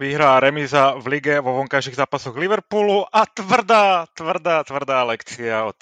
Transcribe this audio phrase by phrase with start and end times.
[0.00, 5.76] vyhrá remíza v lige vo vonkajších zápasoch Liverpoolu a tvrdá, tvrdá, tvrdá lekcia od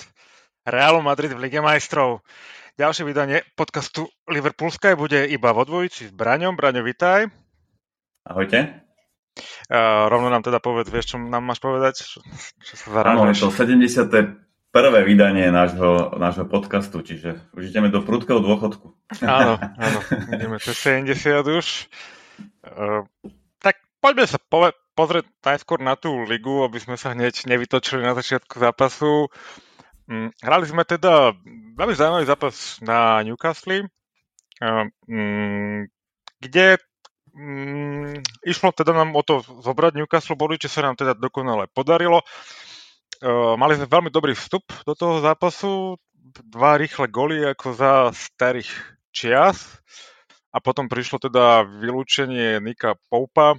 [0.66, 2.26] Realu Madrid v Lige majstrov.
[2.74, 6.58] Ďalšie vydanie podcastu Liverpoolskaj bude iba vo dvojici s Braňom.
[6.58, 7.30] Braňo, vitaj.
[8.26, 8.82] Ahojte.
[9.70, 12.02] Uh, rovno nám teda povedz, vieš, čo nám máš povedať?
[12.02, 12.18] Čo,
[12.58, 14.10] čo sa Áno, je to 70.
[14.74, 18.98] prvé vydanie nášho, nášho podcastu, čiže už ideme do prudkého dôchodku.
[19.22, 19.98] Áno, áno,
[20.34, 20.74] ideme cez
[21.06, 21.14] 70
[21.54, 21.86] už.
[23.98, 28.58] Poďme sa pove- pozrieť najskôr na tú ligu, aby sme sa hneď nevytočili na začiatku
[28.58, 29.30] zápasu.
[30.08, 31.34] Mm, hrali sme teda
[31.78, 33.86] veľmi zaujímavý zápas na Newcastle,
[34.62, 35.86] mm,
[36.42, 36.66] kde
[37.34, 42.22] mm, išlo teda nám o to zobrať Newcastle body, čo sa nám teda dokonale podarilo.
[43.58, 45.98] Mali sme veľmi dobrý vstup do toho zápasu,
[46.46, 48.70] dva rýchle goly ako za starých
[49.10, 49.82] čias
[50.54, 53.58] a potom prišlo teda vylúčenie Nika Poupa,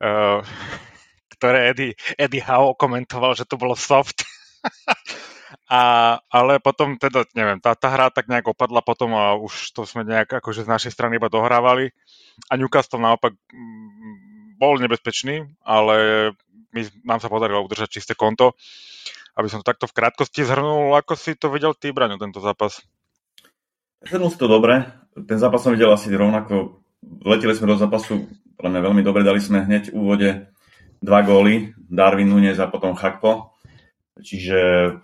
[1.36, 4.24] ktoré Eddie, Eddie Howe komentoval, že to bolo soft.
[5.70, 9.86] A, ale potom teda, neviem, tá, tá hra tak nejak opadla potom a už to
[9.86, 11.94] sme nejak akože z našej strany iba dohrávali.
[12.50, 16.30] A Newcastle naopak mm, bol nebezpečný, ale
[16.74, 18.58] my, nám sa podarilo udržať čisté konto.
[19.38, 22.82] Aby som to takto v krátkosti zhrnul, ako si to videl ty, Braňo, tento zápas?
[24.02, 24.90] Zhrnul si to dobre.
[25.14, 26.82] Ten zápas som videl asi rovnako.
[27.22, 28.26] Leteli sme do zápasu,
[28.60, 30.28] pre mňa veľmi dobre, dali sme hneď v úvode
[31.00, 33.50] dva góly, Darwin Nunes a potom Chakpo
[34.20, 34.58] Čiže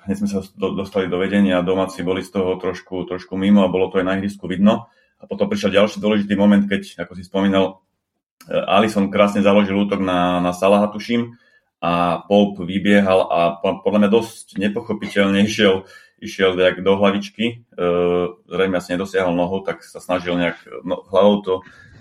[0.07, 3.89] hneď sme sa dostali do vedenia, domáci boli z toho trošku, trošku mimo a bolo
[3.89, 4.93] to aj na ihrisku vidno.
[5.17, 7.81] A potom prišiel ďalší dôležitý moment, keď, ako si spomínal,
[8.47, 11.41] eh, Alison krásne založil útok na, na Salaha, tuším,
[11.81, 15.89] a Pope vybiehal a podľa mňa dosť nepochopiteľne išiel,
[16.21, 17.55] išiel do hlavičky, e,
[18.49, 20.57] zrejme asi nedosiahol nohu, tak sa snažil nejak
[20.89, 21.55] no, hlavou to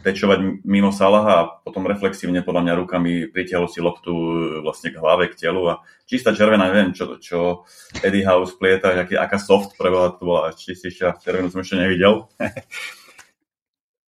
[0.05, 5.01] tečovať mimo Salaha a potom reflexívne podľa mňa rukami pritiahol si loptu e, vlastne k
[5.01, 7.65] hlave, k telu a čistá červená, neviem, čo, čo
[8.05, 12.29] Eddie House plieta, aký, aká soft preboha to bola, čistejšia červenú som ešte nevidel.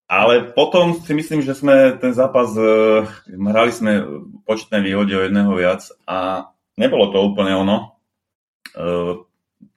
[0.07, 3.03] Ale potom si myslím, že sme ten zápas, e,
[3.33, 4.05] hrali sme
[4.45, 6.47] početné výhody o jedného viac a
[6.77, 7.77] nebolo to úplne ono.
[8.69, 8.85] E,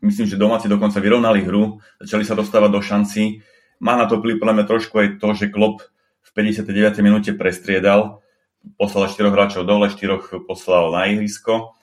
[0.04, 3.41] myslím, že domáci dokonca vyrovnali hru, začali sa dostávať do šanci.
[3.81, 5.81] Má na to vplyv trošku aj to, že Klopp
[6.31, 7.03] v 59.
[7.03, 8.23] minúte prestriedal,
[8.79, 11.75] poslal štyroch hráčov dole, štyroch poslal na ihrisko.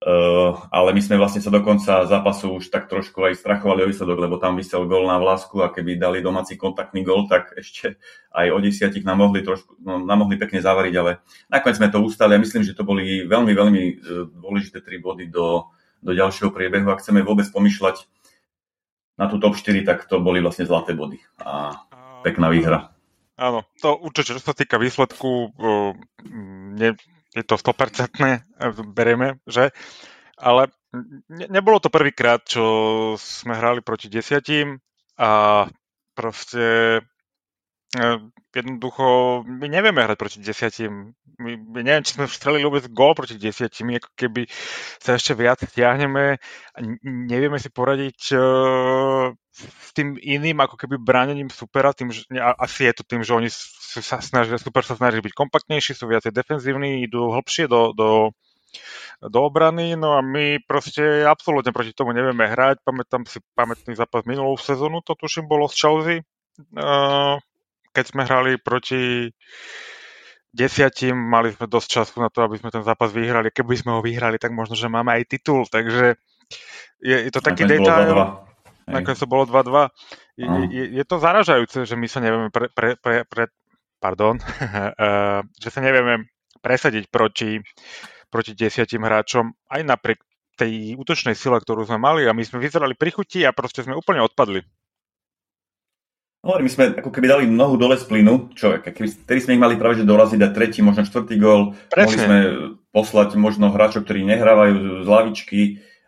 [0.00, 3.90] Uh, ale my sme vlastne sa do konca zápasu už tak trošku aj strachovali o
[3.92, 8.00] výsledok, lebo tam vysel gol na vlásku a keby dali domáci kontaktný gol, tak ešte
[8.32, 11.20] aj o desiatich nám mohli, trošku, no, nám mohli pekne zavariť, ale
[11.52, 13.94] nakoniec sme to ustali a myslím, že to boli veľmi, veľmi e,
[14.40, 15.68] dôležité tri body do,
[16.00, 16.88] do ďalšieho priebehu.
[16.88, 18.08] Ak chceme vôbec pomýšľať
[19.20, 21.76] na tú top 4, tak to boli vlastne zlaté body a
[22.24, 22.96] pekná výhra.
[23.40, 25.56] Áno, to určite, čo sa týka výsledku,
[26.76, 26.92] ne,
[27.32, 28.12] je to 100%
[28.92, 29.72] berieme, že?
[30.36, 30.68] Ale
[31.32, 32.64] ne, nebolo to prvýkrát, čo
[33.16, 34.76] sme hrali proti desiatim
[35.16, 35.64] a
[36.12, 37.00] proste e,
[38.54, 41.14] jednoducho my nevieme hrať proti desiatim.
[41.40, 44.46] My, my neviem, či sme strelili vôbec gól proti desiatim, ako keby
[45.00, 46.36] sa ešte viac stiahneme
[46.76, 52.86] a nevieme si poradiť uh, s tým iným ako keby bránením supera, tým, že, asi
[52.86, 57.02] je to tým, že oni sa snažia, super sa snaží byť kompaktnejší, sú viacej defenzívni,
[57.02, 58.30] idú hlbšie do, do,
[59.18, 62.86] do obrany, no a my proste absolútne proti tomu nevieme hrať.
[62.86, 66.18] Pamätám si pamätný zápas minulú sezónu, to tuším bolo z Chelsea,
[67.90, 69.30] keď sme hrali proti
[70.50, 73.54] desiatim, mali sme dosť času na to, aby sme ten zápas vyhrali.
[73.54, 76.18] Keby sme ho vyhrali, tak možno, že máme aj titul, takže
[76.98, 78.42] je, je to taký detail.
[78.90, 79.86] Nakoniec to bolo 2-2.
[80.34, 83.46] Je, je, je to zaražajúce, že my sa nevieme pre, pre, pre, pre
[84.02, 86.26] pardon, uh, že sa nevieme
[86.58, 87.62] presadiť proti,
[88.32, 90.18] proti desiatim hráčom aj napriek
[90.58, 93.96] tej útočnej sile, ktorú sme mali a my sme vyzerali pri chuti a proste sme
[93.96, 94.60] úplne odpadli.
[96.40, 99.62] No, my sme ako keby dali nohu dole z plynu, čo, keby, ktorý sme ich
[99.62, 101.76] mali práve že doraziť a tretí, možno štvrtý gól.
[101.92, 102.38] Mohli sme
[102.96, 105.60] poslať možno hráčov, ktorí nehrávajú z lavičky,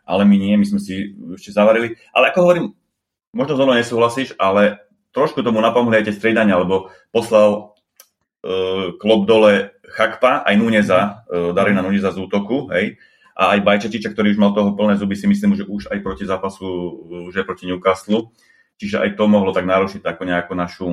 [0.09, 2.01] ale my nie, my sme si ešte zavarili.
[2.17, 2.67] Ale ako hovorím,
[3.37, 4.81] možno so mnou nesúhlasíš, ale
[5.13, 7.77] trošku tomu napomohli aj tie striedania, lebo poslal
[8.41, 12.97] uh, klop dole Chakpa, aj Nuneza, uh, Darina Nuneza z útoku, hej,
[13.37, 16.25] a aj Bajčetiča, ktorý už mal toho plné zuby, si myslím, že už aj proti
[16.25, 16.65] zápasu,
[17.29, 18.33] už aj proti Newcastle.
[18.79, 20.87] Čiže aj to mohlo tak narušiť ako nejakú našu,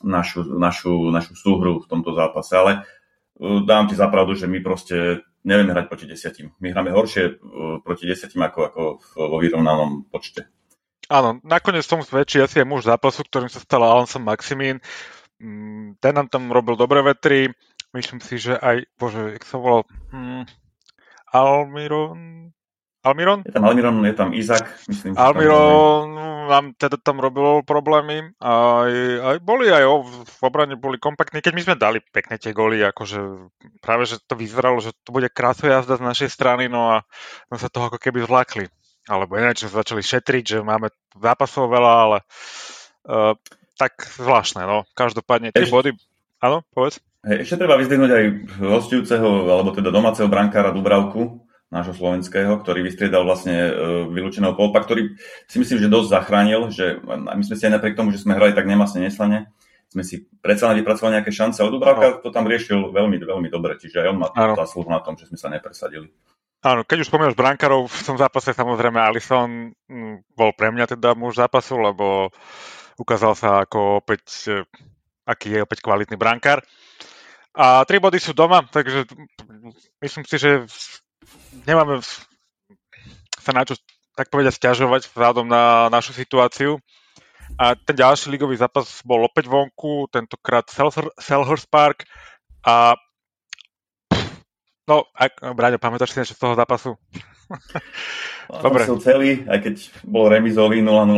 [0.00, 2.52] našu, našu, našu súhru v tomto zápase.
[2.54, 6.52] Ale uh, dám ti zapravdu, že my proste nevieme hrať proti desiatim.
[6.58, 7.36] My hráme horšie uh,
[7.84, 8.82] proti desiatim ako, ako
[9.16, 10.48] vo vyrovnanom počte.
[11.12, 14.80] Áno, nakoniec som svedčí asi aj muž zápasu, ktorým sa stal Alanson Maximín.
[15.36, 17.52] Mm, ten nám tam robil dobré vetry.
[17.92, 20.48] myslím si, že aj, bože, jak sa volal, hmm,
[21.30, 22.50] Almiron,
[23.04, 23.44] Almiron?
[23.44, 25.12] Je tam Almiron, je tam Izak, myslím.
[25.12, 26.08] Almiron
[26.48, 28.32] nám teda tam robil problémy.
[28.40, 32.56] Aj, aj boli aj o, v obrane boli kompaktní, keď my sme dali pekne tie
[32.56, 33.20] goly, akože
[33.84, 37.04] práve, že to vyzeralo, že to bude krásna jazda z našej strany, no a
[37.52, 38.72] sme sa toho ako keby zlakli.
[39.04, 40.88] Alebo ináč sme začali šetriť, že máme
[41.20, 42.18] zápasov veľa, ale
[43.04, 43.36] uh,
[43.76, 44.88] tak zvláštne, no.
[44.96, 45.92] Každopádne, tie body...
[46.40, 47.04] Áno, povedz.
[47.24, 48.24] Hej, ešte treba vyzdvihnúť aj
[48.64, 51.43] hostujúceho, alebo teda domáceho brankára Dubravku,
[51.74, 53.70] nášho slovenského, ktorý vystriedal vlastne e,
[54.14, 55.18] vylúčeného polpa, ktorý
[55.50, 58.54] si myslím, že dosť zachránil, že my sme si aj napriek tomu, že sme hrali
[58.54, 59.50] tak nemasne neslane,
[59.90, 62.18] sme si predsa len vypracovali nejaké šance, ale Dubravka no.
[62.22, 65.38] to tam riešil veľmi, veľmi dobre, čiže aj on má zásluhu na tom, že sme
[65.38, 66.14] sa nepresadili.
[66.64, 69.76] Áno, keď už spomínaš brankárov, v tom zápase samozrejme Alisson
[70.32, 72.32] bol pre mňa teda muž zápasu, lebo
[72.96, 74.64] ukázal sa ako opäť, e,
[75.28, 76.64] aký je opäť kvalitný brankár.
[77.54, 79.06] A tri body sú doma, takže
[80.02, 80.66] myslím si, že
[81.66, 82.00] nemáme
[83.44, 83.76] sa na čo
[84.14, 86.78] tak povedať stiažovať vzhľadom na našu situáciu.
[87.58, 90.64] A ten ďalší ligový zápas bol opäť vonku, tentokrát
[91.18, 92.06] Selhurst Park
[92.64, 92.96] a
[94.88, 96.96] no, ak, Braňo, pamätáš si niečo z toho zápasu?
[98.64, 98.88] Dobre.
[98.88, 99.74] Som celý, aj keď
[100.08, 101.14] bol remizový 0-0.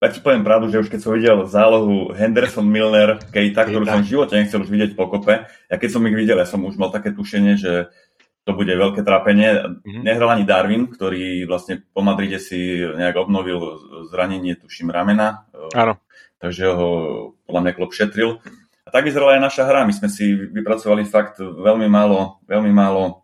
[0.00, 4.00] Ja ti poviem pravdu, že už keď som videl zálohu Henderson, Milner, Keita, ktorú som
[4.00, 6.88] v živote nechcel už vidieť pokope, ja keď som ich videl, ja som už mal
[6.88, 7.92] také tušenie, že
[8.48, 9.80] to bude veľké trápenie.
[9.84, 10.02] Mm-hmm.
[10.02, 13.78] Nehral ani Darwin, ktorý vlastne po Madride si nejak obnovil
[14.08, 15.46] zranenie, tuším, ramena.
[15.76, 16.00] Áno.
[16.40, 16.88] Takže ho
[17.44, 18.40] podľa mňa klop šetril.
[18.84, 19.86] A tak vyzerala aj naša hra.
[19.86, 23.22] My sme si vypracovali fakt veľmi málo, veľmi málo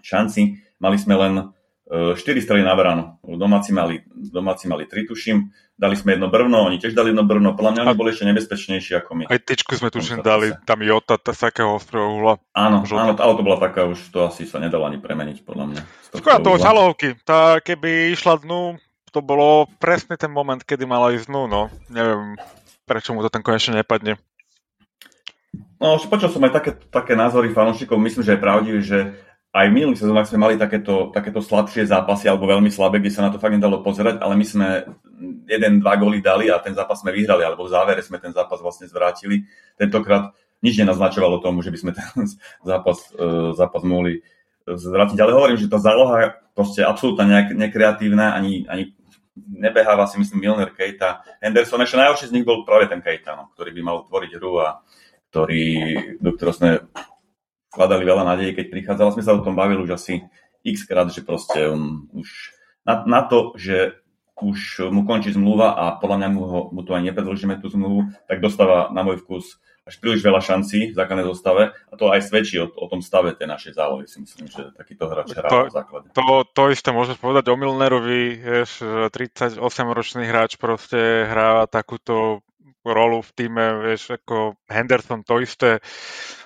[0.00, 0.58] šanci.
[0.80, 1.53] Mali sme len
[1.84, 3.20] 4 e, strely na bránu.
[3.20, 5.52] Domáci mali, domáci mali 3, tuším.
[5.74, 7.58] Dali sme jedno brvno, oni tiež dali jedno brvno.
[7.58, 9.22] Podľa mňa oni boli ešte nebezpečnejší ako my.
[9.26, 12.38] Aj tyčku sme tuším dali, tam Jota, z takého ostrého uhla.
[12.54, 15.80] Áno, áno, ale to bola taká, už to asi sa nedalo ani premeniť, podľa mňa.
[16.14, 17.18] Škoda toho žalovky.
[17.26, 18.78] Tá, keby išla dnu,
[19.10, 21.62] to bolo presne ten moment, kedy mala ísť dnu, no.
[21.90, 22.38] Neviem,
[22.86, 24.16] prečo mu to ten konečne nepadne.
[25.82, 28.98] No, počul som aj také, také názory fanúšikov, myslím, že je pravdivé, že
[29.54, 33.22] aj v minulých sezónach sme mali takéto, takéto slabšie zápasy, alebo veľmi slabé, kde sa
[33.22, 34.68] na to fakt nedalo pozerať, ale my sme
[35.46, 38.58] jeden, dva góly dali a ten zápas sme vyhrali, alebo v závere sme ten zápas
[38.58, 39.46] vlastne zvrátili.
[39.78, 42.26] Tentokrát nič nenaznačovalo tomu, že by sme ten
[42.70, 44.26] zápas, e, zápas mohli
[44.66, 45.22] zvrátiť.
[45.22, 48.90] Ale hovorím, že tá záloha proste absolútne nejak, nekreatívna, ani, ani
[49.38, 51.78] nebeháva si myslím Milner, Keita, Henderson.
[51.78, 54.82] Ešte najhorší z nich bol práve ten Keita, no, ktorý by mal tvoriť hru a
[55.30, 55.66] ktorý,
[56.18, 56.70] do ktorého sme
[57.74, 59.14] vkladali veľa nádeje, keď prichádzala.
[59.18, 60.22] Sme sa o tom bavili už asi
[60.62, 62.54] x krát, že proste on už
[62.86, 63.98] na, na to, že
[64.38, 68.10] už mu končí zmluva a podľa mňa mu, ho, mu to aj nepredlžíme tú zmluvu,
[68.26, 72.24] tak dostáva na môj vkus až príliš veľa šancí v základnej zostave a to aj
[72.24, 74.08] svedčí o, o tom stave tej našej zálohy.
[74.08, 76.06] Si myslím, že takýto hráč hrá to, v základe.
[76.16, 78.80] To, to isté môžeš povedať o Milnerovi, vieš,
[79.12, 82.40] 38-ročný hráč proste hrá takúto
[82.84, 85.80] rolu v týme, vieš, ako Henderson, to isté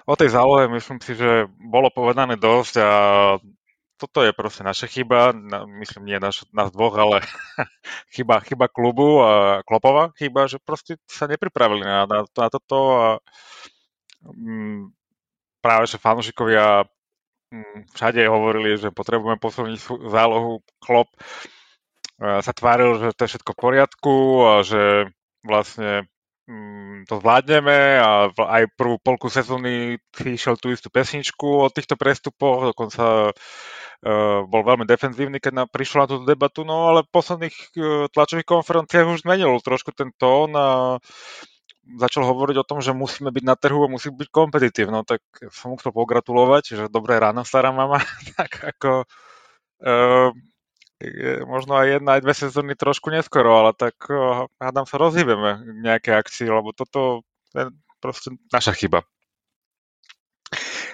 [0.06, 2.90] o tej zálohe myslím si, že bolo povedané dosť a
[3.98, 5.34] toto je proste naša chyba,
[5.82, 7.18] myslím nie naš, nás dvoch, ale
[8.14, 13.06] chyba, chyba klubu a Klopova chyba, že proste sa nepripravili na, na, na toto a
[14.22, 14.94] mm,
[15.58, 16.86] práve, že fanúšikovia
[17.50, 20.62] mm, všade hovorili, že potrebujeme posilniť zálohu.
[20.78, 21.10] Klop
[22.18, 25.10] sa tváril, že to je všetko v poriadku a že
[25.46, 26.10] vlastne
[27.04, 33.36] to zvládneme a aj prvú polku sezóny išiel tú istú pesničku o týchto prestupoch, dokonca
[33.36, 38.08] uh, bol veľmi defenzívny, keď nám prišla na túto debatu, no ale v posledných uh,
[38.08, 40.96] tlačových konferenciách už zmenil trošku ten tón a
[42.00, 44.92] začal hovoriť o tom, že musíme byť na trhu a musí byť kompetitívny.
[44.92, 45.20] No tak
[45.52, 48.00] som mu chcel pogratulovať, že dobré ráno, stará mama.
[48.40, 49.04] tak ako
[49.84, 50.32] uh,
[51.46, 53.94] možno aj jedna, aj dve sezóny trošku neskoro, ale tak
[54.58, 57.22] hádam sa rozhýbeme nejaké akcie, lebo toto
[57.54, 57.70] je
[58.02, 59.06] proste naša chyba.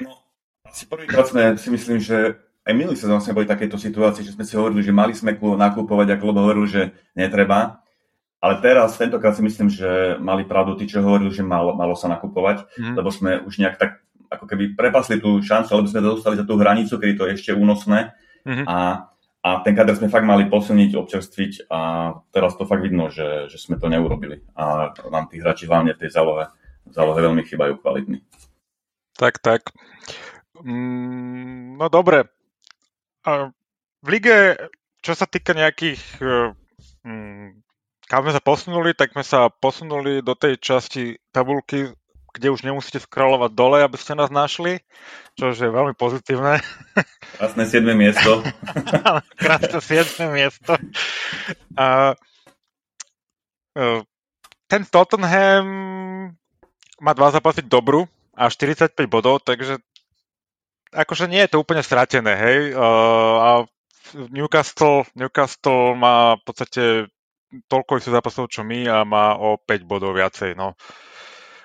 [0.04, 0.20] No,
[0.68, 4.34] asi prvýkrát sme si myslím, že aj minulý sezón sme boli v takejto situácii, že
[4.36, 6.82] sme si hovorili, že mali sme nakupovať, ako Lobo hovoril, že
[7.12, 7.84] netreba.
[8.44, 12.12] Ale teraz, tentokrát si myslím, že mali pravdu tí, čo hovorili, že malo, malo sa
[12.12, 12.92] nakupovať, mm.
[12.92, 16.60] lebo sme už nejak tak ako keby prepasli tú šancu, lebo sme dostali za tú
[16.60, 18.12] hranicu, kedy to je ešte únosné.
[18.44, 18.66] Mm-hmm.
[18.68, 19.08] A
[19.44, 21.80] a ten kader sme fakt mali posilniť, občerstviť a
[22.32, 24.40] teraz to fakt vidno, že, že sme to neurobili.
[24.56, 26.48] A nám tí hráči hlavne v tej zálohe,
[26.88, 28.24] zálohe veľmi chýbajú kvalitní.
[29.20, 29.68] Tak, tak.
[30.64, 32.24] Mm, no dobre.
[33.28, 33.52] A
[34.00, 34.56] v lige,
[35.04, 36.00] čo sa týka nejakých
[37.04, 37.64] mm,
[38.08, 41.92] kam sme sa posunuli, tak sme sa posunuli do tej časti tabulky,
[42.34, 44.82] kde už nemusíte scrollovať dole, aby ste nás našli,
[45.38, 46.58] čo je veľmi pozitívne.
[47.38, 47.94] Krásne 7.
[47.94, 48.42] miesto.
[49.38, 50.34] Krásne 7.
[50.34, 50.74] miesto.
[51.78, 52.18] A,
[53.78, 54.02] e,
[54.66, 55.66] ten Tottenham
[56.98, 59.78] má dva zápasy dobru a 45 bodov, takže
[60.90, 62.58] akože nie je to úplne stratené, hej.
[62.74, 63.50] Uh, a
[64.30, 66.82] Newcastle, Newcastle má v podstate
[67.66, 70.78] toľko istých zápasov, čo my a má o 5 bodov viacej, no.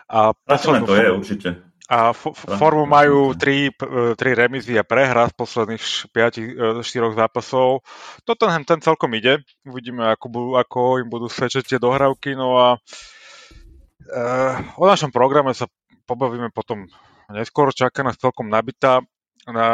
[0.10, 1.50] A poslednú, to je určite.
[1.90, 5.82] A f- formu majú 3, 3 remizy a prehra z posledných
[6.14, 7.82] 5, 4 e, zápasov.
[8.30, 9.42] Tottenham ten celkom ide.
[9.66, 12.38] Uvidíme, ako, ako im budú svedčiť tie dohrávky.
[12.38, 15.66] No a uh, o našom programe sa
[16.06, 16.86] pobavíme potom
[17.34, 17.74] neskôr.
[17.74, 19.02] Čaká nás celkom nabitá
[19.50, 19.68] na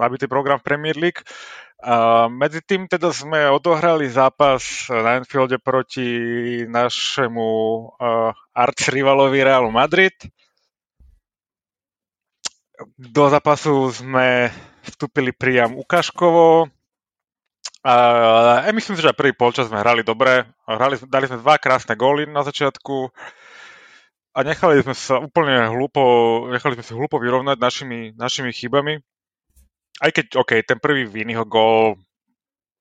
[0.00, 1.20] nabitý program Premier League.
[1.78, 6.06] A medzi tým teda sme odohrali zápas na Anfielde proti
[6.66, 7.50] našemu
[7.86, 10.14] uh, archrivalovi Realu Madrid.
[12.98, 14.50] Do zápasu sme
[14.82, 16.66] vstúpili priam ukážkovo.
[17.86, 17.94] A
[18.66, 20.50] ja myslím si, že prvý polčas sme hrali dobre.
[20.66, 23.14] Hrali, dali sme dva krásne góly na začiatku
[24.34, 26.02] a nechali sme sa úplne hlúpo,
[26.50, 29.02] nechali sme sa hlúpo vyrovnať našimi, našimi chybami.
[29.98, 31.98] Aj keď, OK, ten prvý Viniho gól,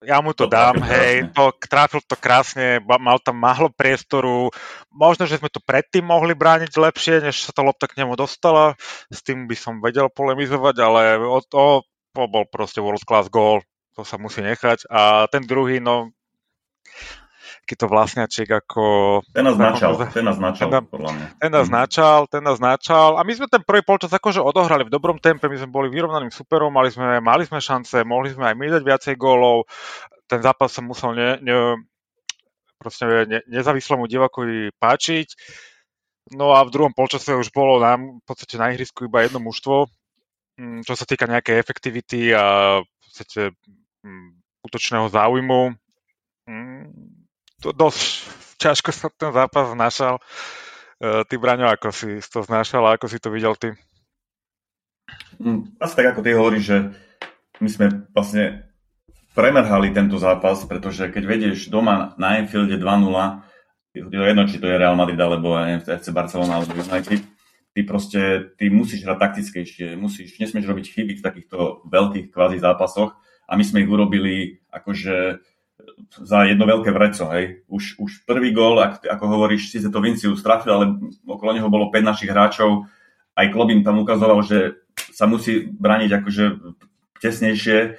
[0.06, 4.54] ja mu to, to dám, hej, to, tráfil to krásne, mal tam málo priestoru,
[4.94, 8.78] možno, že sme to predtým mohli brániť lepšie, než sa tá lopta k nemu dostala,
[9.10, 11.82] s tým by som vedel polemizovať, ale o, to,
[12.14, 13.66] to bol proste world class goal,
[13.98, 14.86] to sa musí nechať.
[14.94, 16.14] A ten druhý, no,
[17.68, 18.84] takýto vlastňačik ako...
[19.36, 21.26] Ten nás načal, ten nás načal, ten, podľa mňa.
[21.36, 23.20] Ten nás načal, ten nás načal.
[23.20, 26.32] A my sme ten prvý polčas akože odohrali v dobrom tempe, my sme boli vyrovnaným
[26.32, 29.68] superom, mali sme, mali sme šance, mohli sme aj my dať viacej gólov.
[30.32, 31.84] Ten zápas sa musel ne, ne,
[32.80, 35.28] proste ne, nezávislému divakovi páčiť.
[36.40, 39.92] No a v druhom polčase už bolo nám v podstate na ihrisku iba jedno mužstvo,
[40.56, 43.52] mm, čo sa týka nejakej efektivity a v podstate
[44.08, 45.76] mm, útočného záujmu.
[47.66, 48.02] To dosť
[48.62, 50.18] ťažko sa ten zápas znášal.
[50.18, 50.22] E,
[51.26, 53.74] ty, Braňo, ako si to znášal a ako si to videl ty?
[55.42, 56.78] Mm, asi tak, ako ty hovoríš, že
[57.62, 58.68] my sme vlastne
[59.38, 63.46] premrhali tento zápas, pretože keď vedieš doma na Enfielde 2-0,
[63.94, 67.22] jedno, či to je Real Madrid alebo FC Barcelona alebo United,
[67.74, 73.14] ty proste, ty musíš hrať taktickejšie, musíš, nesmieš robiť chyby v takýchto veľkých kvázi zápasoch
[73.46, 75.38] a my sme ich urobili akože
[76.18, 77.64] za jedno veľké vreco, hej.
[77.68, 80.86] Už, už prvý gól, ak, ako hovoríš, síce to Vincius trafil, ale
[81.24, 82.88] okolo neho bolo 5 našich hráčov.
[83.38, 84.82] Aj Klobin tam ukazoval, že
[85.14, 86.44] sa musí braniť akože
[87.22, 87.90] tesnejšie e,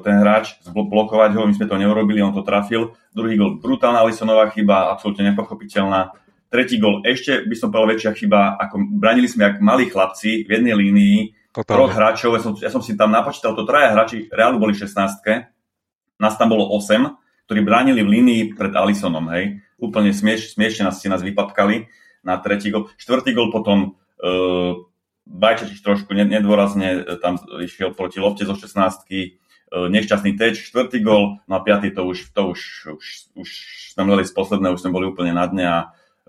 [0.00, 2.96] ten hráč, blokovať ho, my sme to neurobili, on to trafil.
[3.12, 6.12] Druhý gol, brutálna Alisonová chyba, absolútne nepochopiteľná.
[6.46, 10.50] Tretí gol, ešte by som povedal väčšia chyba, ako branili sme ako malí chlapci v
[10.50, 11.18] jednej línii,
[11.64, 14.92] troch hráčov, ja som, ja som si tam napočítal, to traja hráči, reálne boli 16
[16.20, 19.62] nás tam bolo 8, ktorí bránili v línii pred Alisonom, hej.
[19.76, 21.86] Úplne smieš, smiešne nás ste nás vypadkali
[22.26, 22.90] na tretí gol.
[22.98, 24.72] Štvrtý gol potom uh,
[25.26, 29.26] Bajčačič trošku nedôrazne e, tam išiel proti lopte zo 16 uh, e,
[29.90, 32.60] nešťastný teč, štvrtý gol, no a piatý to už, to už,
[32.94, 33.48] už, už
[33.90, 35.78] sme mali z posledného, už sme boli úplne na dne a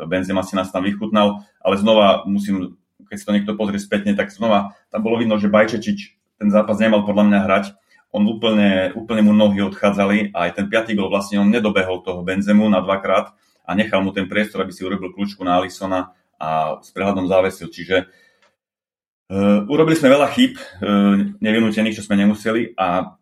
[0.01, 4.34] Benzema si nás tam vychutnal, ale znova musím, keď si to niekto pozrie spätne, tak
[4.34, 7.65] znova tam bolo vidno, že Bajčečič ten zápas nemal podľa mňa hrať,
[8.11, 12.23] on úplne, úplne mu nohy odchádzali a aj ten piatý gol vlastne on nedobehol toho
[12.23, 13.35] Benzemu na dvakrát
[13.67, 17.67] a nechal mu ten priestor, aby si urobil kľúčku na Alisona a s prehľadom závesil.
[17.67, 23.17] Čiže uh, urobili sme veľa chýb, uh, nevinútených, čo sme nemuseli a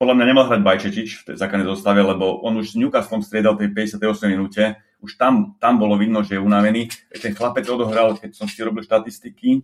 [0.00, 3.54] podľa mňa nemal hrať Bajčetič v tej základnej zostave, lebo on už s Newcastlom striedal
[3.54, 6.90] tej 58 minúte, už tam, tam bolo vidno, že je unavený.
[7.22, 9.62] Ten chlapec odohral, keď som si robil štatistiky,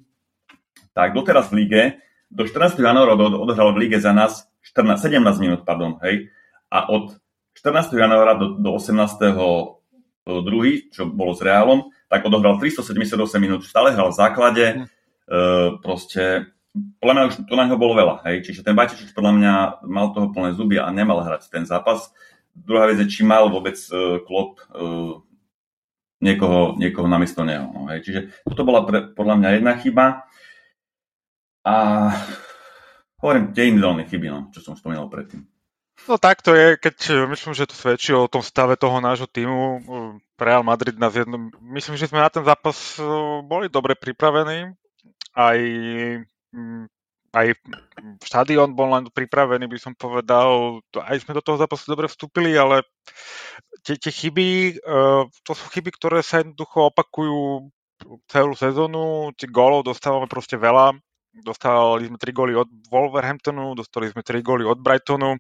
[0.95, 1.83] tak doteraz v lige
[2.31, 2.79] do 14.
[2.79, 6.29] januára odohral v lige za nás 14, 17 minút, pardon, hej.
[6.69, 7.17] A od
[7.57, 7.97] 14.
[7.97, 9.19] januára do, do 18.
[10.45, 14.85] druhý, čo bolo s Reálom, tak odohral 378 minút, stále hral v základe, mm.
[14.85, 14.87] e,
[15.81, 16.53] proste,
[17.01, 18.45] podľa mňa už to na neho bolo veľa, hej.
[18.45, 19.55] Čiže ten Bajčič podľa mňa
[19.89, 22.13] mal toho plné zuby a nemal hrať ten zápas.
[22.53, 24.65] Druhá vec je, či mal vôbec e, Klopp e,
[26.25, 27.69] niekoho, niekoho namiesto neho.
[27.71, 28.03] No, hej.
[28.03, 30.07] Čiže toto bola pre, podľa mňa jedna chyba.
[31.69, 31.75] A
[33.19, 35.43] hovorím, tie individuálne chyby, no, čo som spomínal predtým.
[36.07, 39.83] No tak to je, keď myslím, že to svedčí o tom stave toho nášho týmu.
[40.39, 41.51] Real Madrid nás jedno...
[41.59, 43.05] Myslím, že sme na ten zápas eh,
[43.43, 44.73] boli dobre pripravení.
[45.35, 45.59] Aj,
[47.35, 47.47] aj
[48.25, 50.81] štadión bol len pripravený, by som povedal.
[50.99, 52.83] Aj sme do toho zápasu dobre vstúpili, ale
[53.87, 54.83] tie, tie chyby,
[55.47, 57.71] to sú chyby, ktoré sa jednoducho opakujú
[58.27, 60.99] celú sezónu, tých gólov dostávame proste veľa.
[61.45, 65.39] Dostávali sme 3 góly od Wolverhamptonu, dostali sme 3 góly od Brightonu,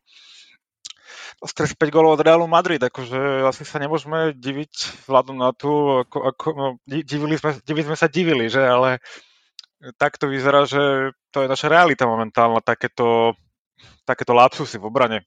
[1.38, 6.18] dostali 5 gólov od Realu Madrid, akože asi sa nemôžeme diviť vzhľadom na tú, ako,
[6.34, 8.98] ako, no, divili, sme, divili sme sa divili, že, ale
[9.96, 13.38] tak to vyzerá, že to je naša realita momentálna, takéto,
[14.02, 15.18] takéto lapsusy v obrane.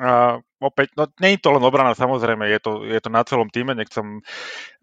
[0.00, 3.50] A opäť, no nie je to len obrana, samozrejme, je to, je to na celom
[3.50, 4.22] týme, nechcem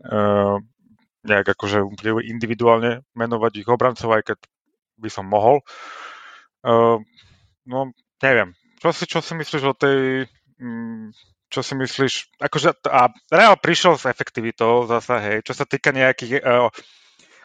[0.05, 0.59] uh,
[1.25, 1.85] nejak akože
[2.27, 4.37] individuálne menovať ich obrancov, aj keď
[5.01, 5.65] by som mohol.
[6.61, 7.01] Uh,
[7.65, 7.89] no,
[8.21, 8.53] neviem.
[8.77, 10.29] Čo si, čo si myslíš o tej...
[10.61, 11.09] Um,
[11.51, 12.39] čo si myslíš?
[12.39, 15.43] Akože, a Real prišiel s efektivitou zasa, hej.
[15.43, 16.71] Čo sa týka nejakých uh,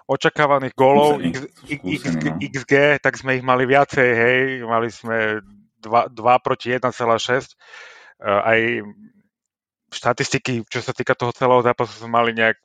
[0.06, 2.38] očakávaných gólov XG, no.
[2.38, 4.38] XG, tak sme ich mali viacej, hej.
[4.62, 5.42] Mali sme
[5.82, 6.94] 2, 2 proti 1,6.
[8.22, 8.60] Uh, aj
[9.90, 12.62] štatistiky, čo sa týka toho celého zápasu, sme mali nejak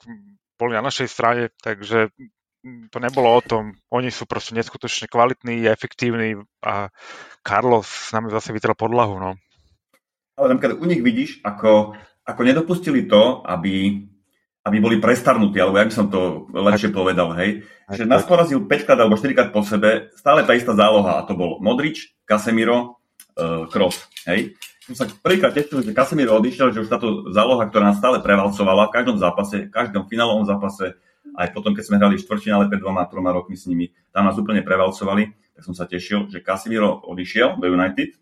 [0.61, 2.13] boli na našej strane, takže
[2.63, 3.73] to nebolo o tom.
[3.89, 6.93] Oni sú proste neskutočne kvalitní, efektívni a
[7.41, 9.17] Carlos s nami zase vytrel podlahu.
[9.17, 9.29] No.
[10.37, 14.05] Ale napríklad u nich vidíš, ako, ako nedopustili to, aby,
[14.65, 16.97] aby boli prestarnutí, alebo ja by som to lepšie tak.
[16.97, 17.65] povedal, hej.
[17.89, 21.21] Tak, že nás porazil 5 krát alebo 4 krát po sebe, stále tá istá záloha,
[21.21, 23.01] a to bol Modrič, Casemiro,
[23.37, 27.93] uh, Kroos, hej som sa prvýkrát tešil, že Casemiro odišiel, že už táto záloha, ktorá
[27.93, 30.99] nás stále prevalcovala v každom zápase, v každom finálovom zápase,
[31.37, 34.63] aj potom, keď sme hrali štvrťfinále pred dvoma, troma rokmi s nimi, tam nás úplne
[34.63, 38.15] prevalcovali, tak som sa tešil, že Casemiro odišiel do United,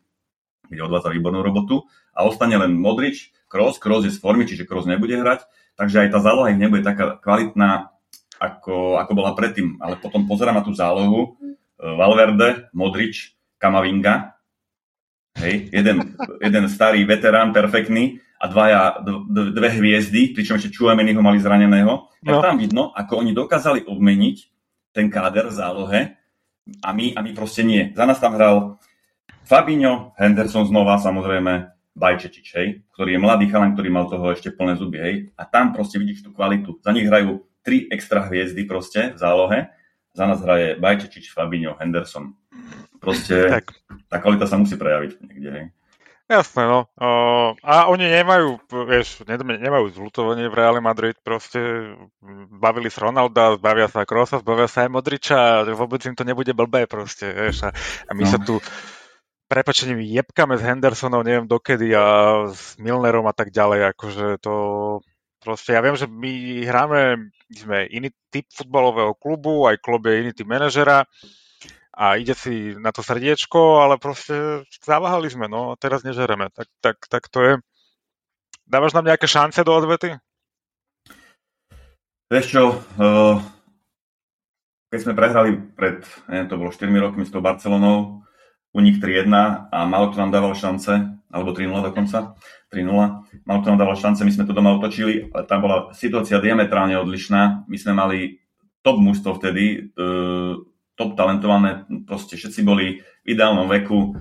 [0.69, 4.85] kde odvádza výbornú robotu a ostane len Modrič, Kroos, Kroos je z formy, čiže Kroos
[4.85, 7.89] nebude hrať, takže aj tá záloha ich nebude taká kvalitná,
[8.37, 9.81] ako, ako bola predtým.
[9.81, 11.35] Ale potom pozerám na tú zálohu,
[11.79, 14.39] Valverde, Modrič, Kamavinga,
[15.39, 19.03] Hej, jeden, jeden starý veterán, perfektný a dvaja,
[19.51, 22.07] dve hviezdy, pričom ešte Čuameni ho mali zraneného.
[22.23, 22.43] Tak no.
[22.43, 24.37] tam vidno, ako oni dokázali obmeniť
[24.95, 25.99] ten káder v zálohe
[26.79, 27.91] a my, a my proste nie.
[27.91, 28.79] Za nás tam hral
[29.43, 34.79] Fabinho, Henderson znova samozrejme, Bajčečič, hej, ktorý je mladý chalan, ktorý mal toho ešte plné
[34.79, 35.15] zuby, hej.
[35.35, 36.79] A tam proste vidíš tú kvalitu.
[36.79, 39.59] Za nich hrajú tri extra hviezdy proste v zálohe.
[40.15, 42.39] Za nás hraje Bajčečič, Fabinho, Henderson.
[43.03, 43.75] Proste tak.
[44.07, 45.65] tá kvalita sa musí prejaviť niekde, hej.
[46.29, 46.85] Jasné, no.
[46.93, 51.57] Uh, a oni nemajú, vieš, nemajú zlutovanie v Reále Madrid, proste
[52.53, 56.85] bavili sa Ronalda, zbavia sa Krosa, zbavia sa aj Modriča, vôbec im to nebude blbé
[56.85, 57.65] proste, vieš.
[57.65, 57.73] A,
[58.05, 58.29] a my no.
[58.29, 58.61] sa tu
[59.49, 64.53] prepačením jebkame s Hendersonom, neviem dokedy a s Milnerom a tak ďalej, akože to
[65.41, 70.21] proste, ja viem, že my hráme, my sme iný typ futbalového klubu, aj klub je
[70.21, 71.09] iný typ manažera,
[71.99, 76.47] a ide si na to srdiečko, ale proste zaváhali sme, no teraz nežereme.
[76.55, 77.53] Tak, tak, tak to je.
[78.63, 80.15] Dávaš nám nejaké šance do odvety?
[82.31, 83.35] Vieš čo, uh,
[84.93, 88.23] keď sme prehrali pred, neviem, to bolo 4 rokmi s tou Barcelonou,
[88.79, 89.27] nich 3-1
[89.67, 92.37] a malo to nám dával šance, alebo 3-0 dokonca,
[92.71, 96.39] 3-0, malo to nám dával šance, my sme to doma otočili, ale tam bola situácia
[96.39, 98.39] diametrálne odlišná, my sme mali
[98.85, 100.68] top mužstvo vtedy, uh,
[100.99, 104.19] top talentované, proste všetci boli v ideálnom veku.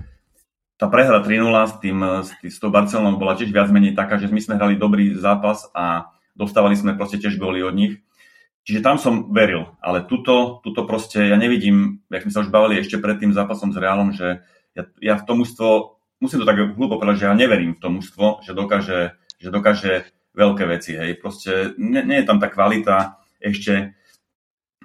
[0.79, 4.15] Tá prehra 3-0 s, tým, s, tým, s tou Barcelonou bola tiež viac menej taká,
[4.15, 7.99] že my sme hrali dobrý zápas a dostávali sme proste tiež góly od nich.
[8.63, 12.79] Čiže tam som veril, ale tuto, tuto proste ja nevidím, jak sme sa už bavili
[12.79, 16.79] ešte pred tým zápasom s Reálom, že ja, ja v tom mužstvo, musím to tak
[16.79, 18.99] hlúpo povedať, že ja neverím v to mužstvo, že dokáže,
[19.35, 21.19] že dokáže veľké veci, hej.
[21.19, 23.98] Proste nie, nie je tam tá kvalita ešte,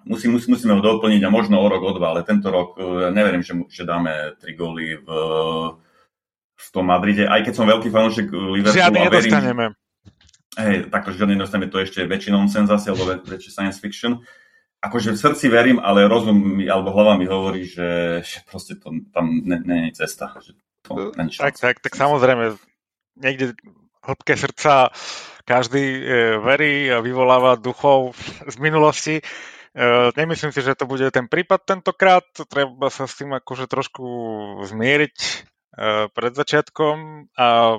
[0.05, 3.11] musí, musí, musíme ho doplniť a možno o rok, o dva, ale tento rok e,
[3.11, 5.09] neverím, že, že dáme tri góly v,
[6.55, 8.79] v tom Madride, aj keď som veľký fanúšik Liverpoolu.
[8.79, 9.65] Žiadny a verím, nedostaneme.
[10.55, 14.23] Hej, takto žiadny nedostaneme, to ešte väčší nonsense zase, alebo väčší science fiction.
[14.85, 18.93] Akože v srdci verím, ale rozum mi, alebo hlava mi hovorí, že, že proste to,
[19.17, 20.37] tam nie je cesta.
[20.45, 20.53] Že
[20.85, 20.93] to
[21.41, 22.61] tak, tak, tak samozrejme,
[23.17, 23.57] niekde
[24.05, 24.93] hĺbke srdca
[25.49, 26.03] každý e,
[26.41, 28.13] verí a vyvoláva duchov
[28.45, 29.25] z minulosti.
[29.75, 32.23] Uh, nemyslím si, že to bude ten prípad tentokrát.
[32.47, 34.07] Treba sa s tým akože trošku
[34.71, 37.79] zmieriť uh, pred začiatkom a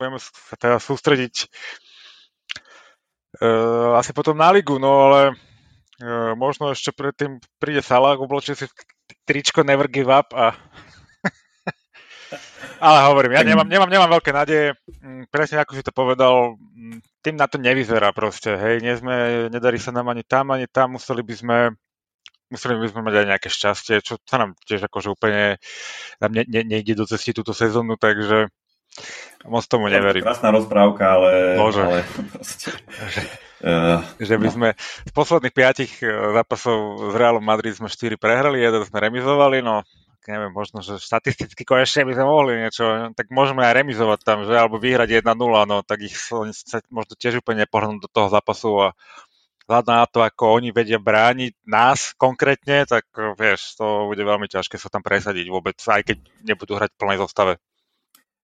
[0.00, 1.44] budeme sa teda sústrediť
[3.44, 5.36] uh, asi potom na ligu, no ale
[6.32, 8.64] možno ešte predtým príde Salah, obločí si
[9.28, 10.56] tričko Never Give Up a
[12.84, 14.66] ale hovorím, ja nemám, nemám, nemám veľké nádeje.
[15.04, 18.80] Mm, presne ako si to povedal, mm, tým na to nevyzerá proste, hej.
[18.80, 20.96] Nie sme, nedarí sa nám ani tam, ani tam.
[20.96, 21.56] Museli by sme
[22.50, 25.62] museli by sme mať aj nejaké šťastie, čo sa nám tiež akože úplne
[26.18, 28.50] nám ne, ne, nejde do cesty túto sezónu, takže
[29.46, 30.26] Moc tomu neverím.
[30.26, 31.56] Krásna rozprávka, ale...
[31.56, 31.80] Bože.
[31.80, 31.98] ale
[32.34, 32.74] proste,
[33.64, 34.68] uh, že by sme
[35.06, 39.80] z posledných piatich eh, zápasov s Realom Madrid sme 4 prehrali, jeden sme remizovali, no
[40.28, 44.52] neviem, možno, že štatisticky konečne by sme mohli niečo, tak môžeme aj remizovať tam, že,
[44.52, 45.32] alebo vyhrať 1-0,
[45.68, 48.98] no tak ich sa možno tiež úplne nepohrnú do toho zápasu a
[49.70, 54.50] vzhľadom na to, ako oni vedia brániť nás konkrétne, tak eh, vieš, to bude veľmi
[54.50, 57.62] ťažké sa tam presadiť vôbec, aj keď nebudú hrať v plnej zostave.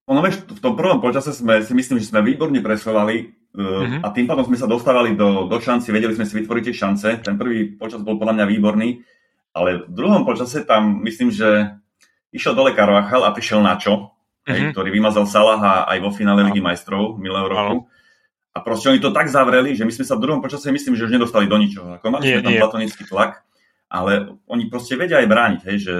[0.06, 4.06] Ono, vieš, v tom prvom počase sme si myslím, že sme výborne presovali mm-hmm.
[4.06, 7.08] a tým pádom sme sa dostávali do, do šanci, vedeli sme si vytvoriť tie šance.
[7.26, 9.02] Ten prvý počas bol podľa mňa výborný,
[9.56, 11.80] ale v druhom počase tam myslím, že
[12.28, 14.12] išiel dole Carvachal a prišiel Načo,
[14.44, 14.52] mm-hmm.
[14.52, 14.70] hej, mhm.
[14.76, 17.88] ktorý vymazal Salaha aj vo finále Ligy majstrov minulého roku.
[18.52, 21.04] A proste oni to tak zavreli, že my sme sa v druhom počase myslím, že
[21.04, 22.00] už nedostali do ničoho.
[22.00, 23.44] Ako mali sme tam platonický tlak,
[23.92, 25.94] ale oni proste vedia aj brániť, hej, že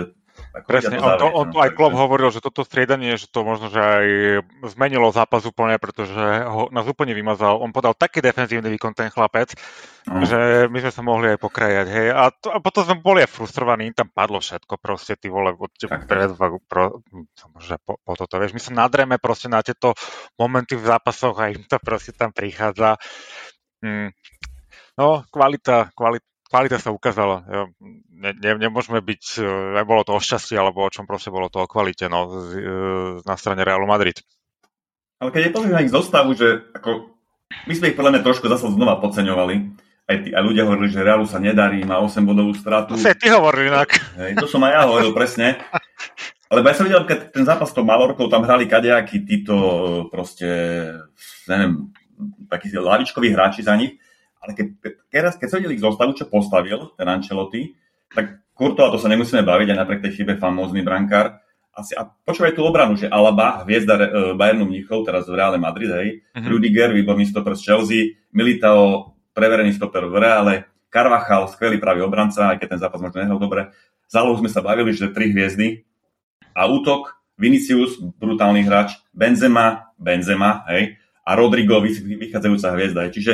[0.57, 3.69] ako Presne, on, to, on to aj Klopp hovoril, že toto striedanie, že to možno,
[3.69, 4.07] že aj
[4.73, 6.17] zmenilo zápas úplne, pretože
[6.49, 7.61] ho nás úplne vymazal.
[7.61, 9.53] On podal taký defenzívny výkon ten chlapec,
[10.09, 10.25] mm.
[10.25, 10.39] že
[10.73, 11.87] my sme sa mohli aj pokrajať.
[11.89, 12.09] Hej.
[12.13, 15.53] A, to, a potom sme boli aj frustrovaní, im tam padlo všetko, proste ty vole,
[16.09, 17.05] predvagu, pro,
[17.61, 19.93] že po, po toto, vieš, my sa nadreme proste na tieto
[20.41, 22.97] momenty v zápasoch a im to proste tam prichádza.
[23.85, 24.13] Mm.
[24.97, 27.43] No, kvalita, kvalita, kvalita sa ukázala.
[28.17, 29.43] Ne, ne, nemôžeme byť,
[29.77, 32.73] nebolo to o šťastí, alebo o čom proste bolo to o kvalite no, z, e,
[33.27, 34.23] na strane Realu Madrid.
[35.21, 37.13] Ale keď je pozrieš na ich zostavu, že ako,
[37.69, 39.55] my sme ich podľa mňa trošku zase znova podceňovali.
[40.07, 42.95] Aj, tí, aj ľudia hovorili, že Realu sa nedarí, má 8 bodovú stratu.
[42.95, 43.91] To ty hovoril inak.
[44.23, 45.59] Hej, to som aj ja hovoril presne.
[46.47, 49.79] Ale ja som videl, keď ten zápas s tou Malorkou, tam hrali kadejakí títo e,
[50.07, 50.49] proste,
[51.51, 51.91] neviem,
[52.47, 53.99] takí lavičkoví hráči za nich
[54.47, 54.67] ale keď,
[55.11, 57.75] keď, keď sa videli zostavu, čo postavil ten Ancelotti,
[58.15, 61.43] tak Kurto, a to sa nemusíme baviť, aj napriek tej chybe famózny brankár,
[61.77, 65.93] asi, a počúvaj tú obranu, že Alaba, hviezda uh, Bayernu Mníchov, teraz v Reále Madrid,
[65.93, 66.49] hej, uh-huh.
[66.49, 68.01] Rudiger, výborný stoper z Chelsea,
[68.33, 70.55] Militao, preverený stoper v Reále,
[70.89, 73.77] Carvachal, skvelý pravý obranca, aj keď ten zápas možno nehral dobre.
[74.09, 75.85] Zálohu sme sa bavili, že tri hviezdy.
[76.57, 83.01] A útok, Vinicius, brutálny hráč, Benzema, Benzema, hej, a Rodrigo, vychádzajúca hviezda.
[83.05, 83.13] Hej.
[83.21, 83.33] Čiže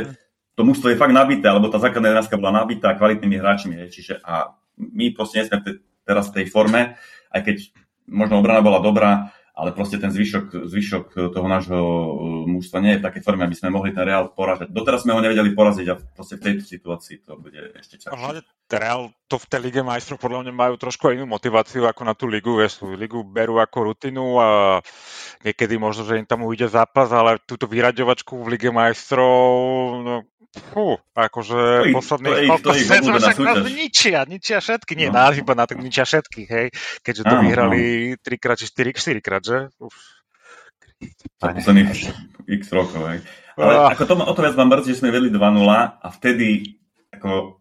[0.53, 3.75] to mužstvo je fakt nabité, alebo tá základná jedenáctka bola nabitá kvalitnými hráčmi.
[3.87, 4.01] Je.
[4.01, 5.59] Čiže a my proste nie sme
[6.05, 6.99] teraz v tej forme,
[7.33, 7.57] aj keď
[8.11, 13.01] možno obrana bola dobrá, ale proste ten zvyšok, zvyšok toho nášho uh, mužstva nie je
[13.05, 14.73] v takej forme, aby sme mohli ten Real poražať.
[14.73, 18.17] Doteraz sme ho nevedeli poraziť a proste v tejto situácii to bude ešte ťažšie.
[18.17, 22.17] Hlavne Real to v tej Lige majstrov podľa mňa majú trošku inú motiváciu ako na
[22.17, 22.57] tú ligu.
[22.57, 24.81] Vieš, tú ligu berú ako rutinu a
[25.45, 29.45] niekedy možno, že im tam ujde zápas, ale túto vyraďovačku v Lige majstrov,
[30.01, 34.93] no, Fú, akože to posledných to, to však nás ničia, ničia všetky.
[35.01, 35.17] Nie, no.
[35.17, 36.67] nás iba na to ničia všetkých, hej.
[37.01, 37.83] Keďže to vyhrali
[38.21, 39.73] trikrát či 4 4 krát, že?
[39.81, 39.97] Uf.
[41.41, 41.89] Posledných
[42.53, 43.19] x rokov, hej.
[43.57, 43.97] Ale uh.
[43.97, 45.41] ako to, o to viac vám mrzí, že sme vedli 2-0
[45.73, 46.77] a vtedy
[47.17, 47.61] ako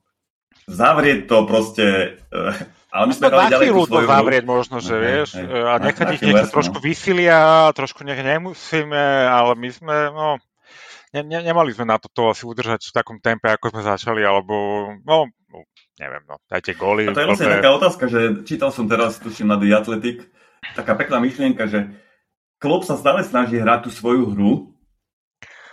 [0.67, 1.87] zavrieť to proste...
[2.27, 2.55] Uh,
[2.91, 5.47] ale my sme no, ďalej tú svoju to zavrieť možno, že okay, vieš, hej.
[5.47, 10.43] a nechať ich nech trošku vysilia, trošku nech nemusíme, ale my sme, no,
[11.13, 14.87] ne, ne, nemali sme na toto asi udržať v takom tempe, ako sme začali, alebo
[15.03, 15.57] no, no
[15.99, 17.07] neviem, no, dajte góly.
[17.07, 20.25] A to je vlastne taká otázka, že čítal som teraz, tuším na The Athletic,
[20.73, 21.93] taká pekná myšlienka, že
[22.61, 24.51] Klopp sa stále snaží hrať tú svoju hru,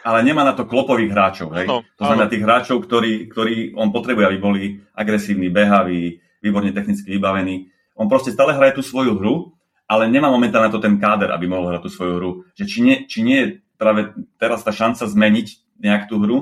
[0.02, 1.52] ale nemá na to klopových hráčov.
[1.52, 1.68] Hej?
[1.68, 4.62] No, to znamená tých hráčov, ktorí, ktorí on potrebuje, aby boli
[4.96, 7.68] agresívni, behaví, výborne technicky vybavení.
[7.98, 9.52] On proste stále hraje tú svoju hru,
[9.84, 12.30] ale nemá momentálne na to ten káder, aby mohol hrať tú svoju hru.
[12.56, 16.38] Že či nie, či nie je práve teraz tá šanca zmeniť nejak tú hru,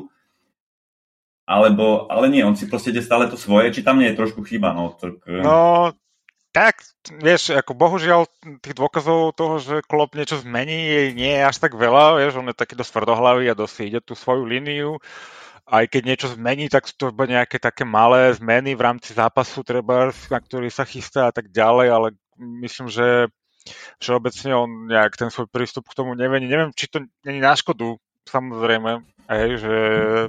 [1.47, 4.43] alebo, ale nie, on si proste ide stále to svoje, či tam nie je trošku
[4.43, 4.99] chyba, no.
[4.99, 5.23] Tak...
[5.31, 5.45] Eh.
[5.47, 5.95] No,
[6.51, 6.83] tak,
[7.23, 8.27] vieš, ako bohužiaľ
[8.65, 12.57] tých dôkazov toho, že Klopp niečo zmení, nie je až tak veľa, vieš, on je
[12.57, 14.99] taký dosť tvrdohlavý a dosť ide tú svoju líniu.
[15.69, 20.11] Aj keď niečo zmení, tak sú to nejaké také malé zmeny v rámci zápasu, treba,
[20.11, 22.09] na ktorý sa chystá a tak ďalej, ale
[22.41, 23.31] myslím, že
[23.99, 26.47] všeobecne on nejak ten svoj prístup k tomu nevení.
[26.47, 29.75] Neviem, či to není na škodu, samozrejme, hej, že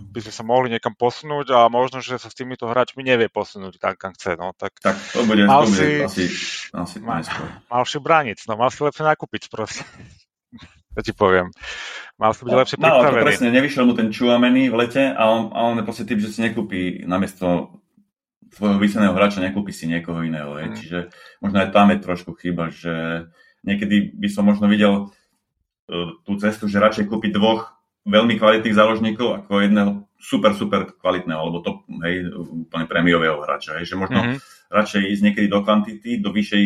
[0.02, 3.78] by sme sa mohli niekam posunúť a možno, že sa s týmito hráčmi nevie posunúť
[3.78, 4.38] tak, kam chce.
[4.38, 6.26] No, tak, tak to bude, mal to bude si, asi,
[6.74, 7.22] asi mal,
[7.70, 9.86] mal si brániť, no mal si lepšie nakúpiť proste.
[10.98, 11.54] to ti poviem.
[12.18, 13.22] Mal si byť no, lepšie pripravený.
[13.22, 16.18] No, presne, nevyšiel mu ten Čuameny v lete a on, a on je proste typ,
[16.18, 17.78] že si nekúpi namiesto
[18.54, 20.56] svojho vyseného hráča nekúpi si niekoho iného.
[20.56, 20.76] Mm.
[20.76, 21.00] Čiže
[21.44, 23.28] možno aj tam je trošku chyba, že
[23.68, 27.76] niekedy by som možno videl uh, tú cestu, že radšej kúpiť dvoch
[28.08, 32.32] veľmi kvalitných záložníkov ako jedného super, super kvalitného, alebo to, hej,
[32.66, 33.78] úplne prémiového hráča.
[33.78, 34.38] Hej, že možno mm-hmm.
[34.72, 36.64] radšej ísť niekedy do kvantity, do vyššej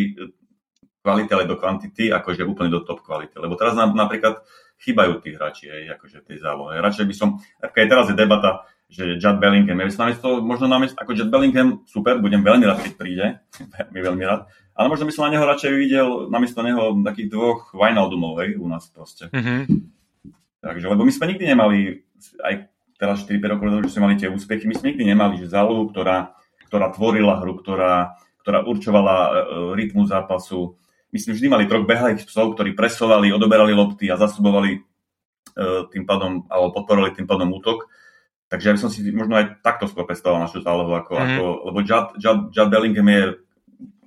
[1.02, 3.34] kvality, ale do kvantity, akože úplne do top kvality.
[3.42, 4.46] Lebo teraz nám napríklad
[4.82, 6.78] chýbajú tí hráči, aj, akože tej zálohe.
[6.78, 10.66] Radšej by som, aj teraz je debata, že Judd Bellingham, ja by som namiesto, možno
[10.68, 13.26] namiesto, ako Judd Bellingham, super, budem veľmi rád, keď príde,
[13.80, 17.72] veľmi, veľmi rád, ale možno by som na neho radšej videl, namiesto neho takých dvoch
[17.72, 19.32] Wijnaldumov, hej, u nás proste.
[19.32, 19.62] Mm-hmm.
[20.62, 21.78] Takže, lebo my sme nikdy nemali,
[22.44, 22.54] aj
[23.00, 26.36] teraz 4-5 rokov, že sme mali tie úspechy, my sme nikdy nemali, že zálohu, ktorá,
[26.68, 29.32] ktorá tvorila hru, ktorá, ktorá určovala uh,
[29.74, 30.76] rytmu zápasu,
[31.12, 36.08] my sme vždy mali troch behajých psov, ktorí presovali, odoberali lopty a zasubovali uh, tým
[36.08, 37.92] pádom, alebo podporovali tým pádom útok.
[38.52, 41.24] Takže ja by som si možno aj takto skôr predstavoval našu zálohu, ako, mm.
[41.24, 43.24] ako, lebo Judd, Judd, Judd Bellingham je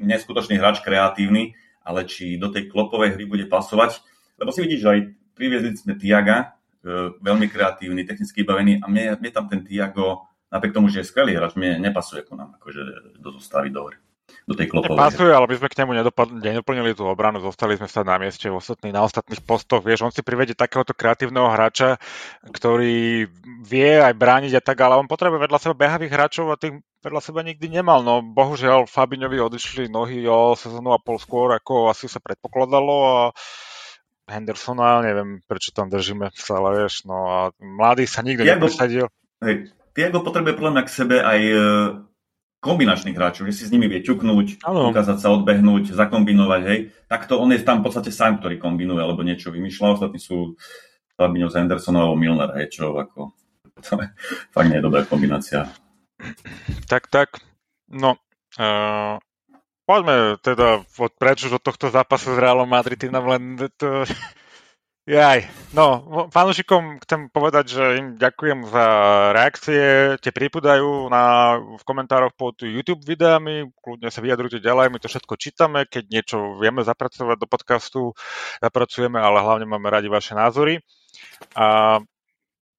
[0.05, 4.05] neskutočný hráč, kreatívny, ale či do tej klopovej hry bude pasovať,
[4.37, 5.01] lebo si vidíš, že aj
[5.33, 6.53] priviezli sme Tiaga,
[6.85, 11.09] uh, veľmi kreatívny, technicky vybavený a mne, mne tam ten Tiago, napriek tomu, že je
[11.09, 14.04] skvelý hráč, mne nepasuje ku nám akože do zostavy do hry
[14.45, 14.97] do tej klopovej.
[14.97, 15.93] Pasuje, ale my sme k nemu
[16.41, 19.81] nedoplnili tú obranu, zostali sme sa na mieste v ostatných, na ostatných postoch.
[19.81, 21.97] Vieš, on si privedie takéhoto kreatívneho hráča,
[22.45, 23.29] ktorý
[23.65, 27.21] vie aj brániť a tak, ale on potrebuje vedľa seba behavých hráčov a tých vedľa
[27.21, 28.01] seba nikdy nemal.
[28.05, 33.17] No bohužiaľ Fabiňovi odišli nohy o sezónu a pol skôr, ako asi sa predpokladalo a
[34.25, 39.07] Hendersona, neviem, prečo tam držíme stále, vieš, no a mladý sa nikto Tiago, nepresadil.
[39.45, 41.57] Hej, Tiago potrebuje podľa k sebe aj e,
[42.65, 44.89] kombinačných hráčov, že si s nimi vie ťuknúť, ano.
[44.89, 46.81] ukázať sa, odbehnúť, zakombinovať, hej.
[47.05, 50.01] Takto on je tam v podstate sám, ktorý kombinuje, alebo niečo vymýšľa.
[50.01, 50.57] Ostatní sú
[51.21, 53.37] Fabinho z Hendersona alebo Milner, hej, čo ako...
[53.85, 54.07] To je
[54.55, 55.67] fakt nie je dobrá kombinácia.
[56.87, 57.43] Tak, tak.
[57.91, 58.17] No,
[58.57, 59.19] uh,
[59.85, 64.07] poďme teda od preč od tohto zápasu s Realom Madrid, nám len to,
[65.05, 65.45] Jaj,
[65.77, 66.01] no,
[66.33, 68.87] fanúšikom chcem povedať, že im ďakujem za
[69.37, 75.13] reakcie, tie pripúdajú na, v komentároch pod YouTube videami, kľudne sa vyjadrujte ďalej, my to
[75.13, 78.01] všetko čítame, keď niečo vieme zapracovať do podcastu,
[78.65, 80.81] zapracujeme, ale hlavne máme radi vaše názory.
[81.53, 82.01] A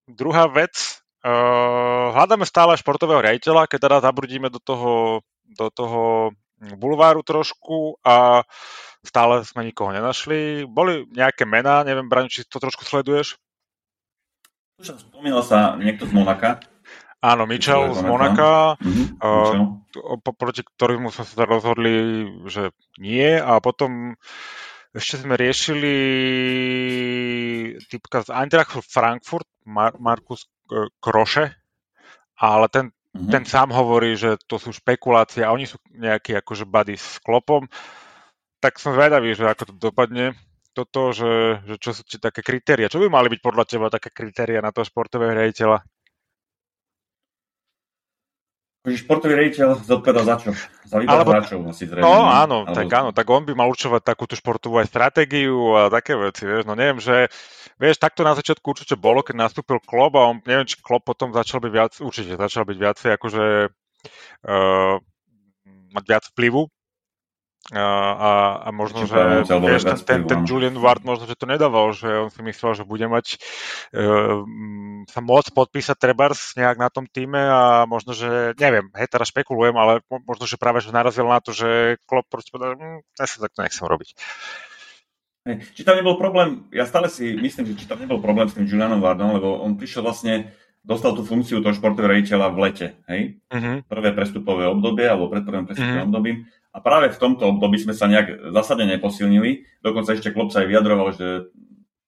[0.10, 7.22] druhá vec, uh, hľadáme stále športového riaditeľa, keď teda zabrudíme do toho, do toho bulváru
[7.22, 8.46] trošku a
[9.06, 10.66] stále sme nikoho nenašli.
[10.66, 13.38] Boli nejaké mená, neviem, Braň, či to trošku sleduješ?
[14.82, 16.60] Spomínal sa niekto z Monaka.
[17.24, 22.70] Áno, Mitchell z Monaka, mm-hmm, uh, proti ktorému sme sa rozhodli, že
[23.02, 23.34] nie.
[23.40, 24.14] A potom
[24.94, 25.96] ešte sme riešili
[27.90, 30.46] typka z Eintracht Frankfurt, Mar- Markus
[31.02, 31.56] Kroše,
[32.38, 33.32] ale ten, mm-hmm.
[33.32, 37.66] ten sám hovorí, že to sú špekulácie a oni sú nejakí akože buddy s klopom
[38.66, 40.34] tak som zvedavý, že ako to dopadne
[40.74, 42.90] toto, že, že čo sú ti také kritéria.
[42.90, 45.86] Čo by mali byť podľa teba také kritéria na toho športového riaditeľa?
[48.86, 50.50] Športový riaditeľ zodpovedá za čo?
[50.86, 52.06] Za výber Alebo, hráčov asi zrejme.
[52.06, 52.78] No áno, Alebo...
[52.78, 56.70] tak áno, tak on by mal určovať takúto športovú aj stratégiu a také veci, vieš,
[56.70, 57.26] no neviem, že
[57.82, 61.34] vieš, takto na začiatku určite bolo, keď nastúpil Klopp a on, neviem, či Klopp potom
[61.34, 63.46] začal byť viac, určite začal byť viacej akože
[64.46, 64.96] uh,
[65.98, 66.70] mať viac vplyvu
[67.74, 72.06] a, a, možno, že vieš, ten, ten, ten Julian Ward možno, že to nedával, že
[72.06, 73.42] on si myslel, že bude mať
[73.98, 74.46] uh,
[75.10, 79.74] sa môcť podpísať Trebars nejak na tom týme a možno, že neviem, hej, teraz špekulujem,
[79.74, 83.42] ale možno, že práve že narazil na to, že Klopp proste povedal, hm, ja sa
[83.42, 84.14] takto nechcem robiť.
[85.46, 88.70] Či tam nebol problém, ja stále si myslím, že či tam nebol problém s tým
[88.70, 90.54] Julianom Wardom, lebo on prišiel vlastne
[90.86, 93.22] dostal tú funkciu toho športového rejiteľa v lete, hej?
[93.50, 93.82] Uh-huh.
[93.90, 96.10] Prvé prestupové obdobie, alebo pred prvým prestupovým uh-huh.
[96.14, 96.38] obdobím.
[96.76, 99.64] A práve v tomto období sme sa nejak zásadne neposilnili.
[99.80, 101.28] Dokonca ešte klub sa aj vyjadroval, že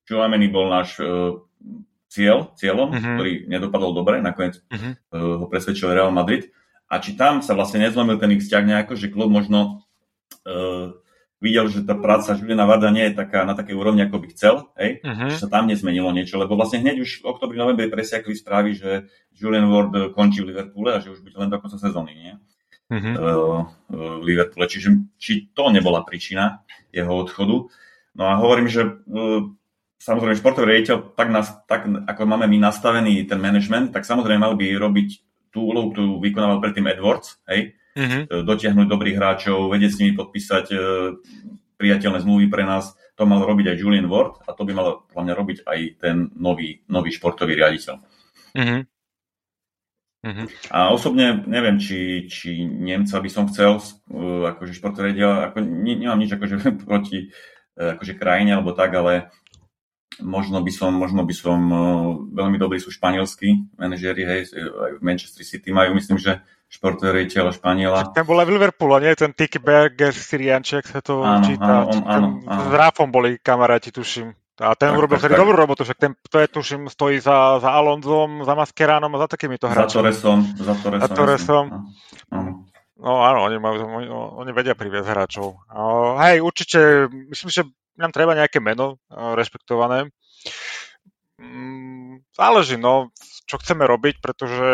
[0.03, 1.39] Chouameni bol náš uh,
[2.11, 3.15] cieľ, cieľom, uh-huh.
[3.15, 4.91] ktorý nedopadol dobre, nakoniec uh-huh.
[5.15, 6.51] uh, ho presvedčil Real Madrid.
[6.91, 9.87] A či tam sa vlastne nezlomil ten ich vzťah nejako, že klub možno
[10.43, 10.95] uh,
[11.39, 14.55] videl, že tá práca Juliana Varda nie je taká, na takej úrovni, ako by chcel,
[14.75, 14.99] hej?
[14.99, 15.31] Uh-huh.
[15.31, 19.11] že sa tam nezmenilo niečo, lebo vlastne hneď už v oktobri, novembri presiakli správy, že
[19.31, 22.33] Julian Ward končí v Liverpoole a že už bude len do konca sezóny, nie?
[22.87, 24.63] Uh, v Liverpoole.
[24.71, 26.63] Čiže či to nebola príčina
[26.95, 27.67] jeho odchodu.
[28.15, 29.43] No a hovorím, že uh,
[29.99, 34.55] samozrejme športový riaditeľ, tak, nás, tak ako máme my nastavený ten management, tak samozrejme mal
[34.55, 35.09] by robiť
[35.51, 37.75] tú úlohu, ktorú vykonával predtým Edwards, hej?
[37.97, 38.45] uh-huh.
[38.45, 40.77] dotiahnuť dobrých hráčov, vedieť s nimi podpísať e,
[41.81, 42.93] priateľné zmluvy pre nás.
[43.17, 46.85] To mal robiť aj Julian Ward a to by mal mňa robiť aj ten nový,
[46.85, 47.95] nový športový riaditeľ.
[47.97, 48.79] Uh-huh.
[50.25, 50.49] Uh-huh.
[50.73, 55.93] A osobne neviem, či, či Nemca by som chcel, uh, akože športový riaditeľ, ako, ne,
[55.93, 56.55] nemám nič akože
[56.89, 57.29] proti
[57.77, 59.29] uh, akože krajine alebo tak, ale
[60.17, 61.79] možno by som, možno by som uh,
[62.33, 67.55] veľmi dobrí sú španielskí manažéri, hej, aj v Manchester City majú, myslím, že športový riaditeľ
[67.55, 68.11] Španiela.
[68.11, 69.15] Ten bol aj v Liverpoole, nie?
[69.15, 71.87] Ten Tiki Berger Syrianček sa to áno, číta.
[71.87, 72.61] Áno, on, áno, áno.
[72.67, 74.35] S Ráfom boli kamaráti, tuším.
[74.57, 77.69] A ten tak, urobil vtedy dobrú robotu, však ten, to je, tuším, stojí za, za
[77.69, 79.93] Alonzom, za Maskeránom a za takýmito hráčmi.
[79.93, 80.37] Za Torresom.
[80.57, 81.01] Za Torresom.
[81.05, 81.65] Za Torresom.
[82.97, 85.61] No áno, oni, majú, oni, oni vedia priviesť hráčov.
[85.69, 87.61] Uh, hej, určite, myslím, že
[88.01, 90.09] nám treba nejaké meno uh, rešpektované.
[91.37, 93.13] Um, záleží, no,
[93.45, 94.69] čo chceme robiť, pretože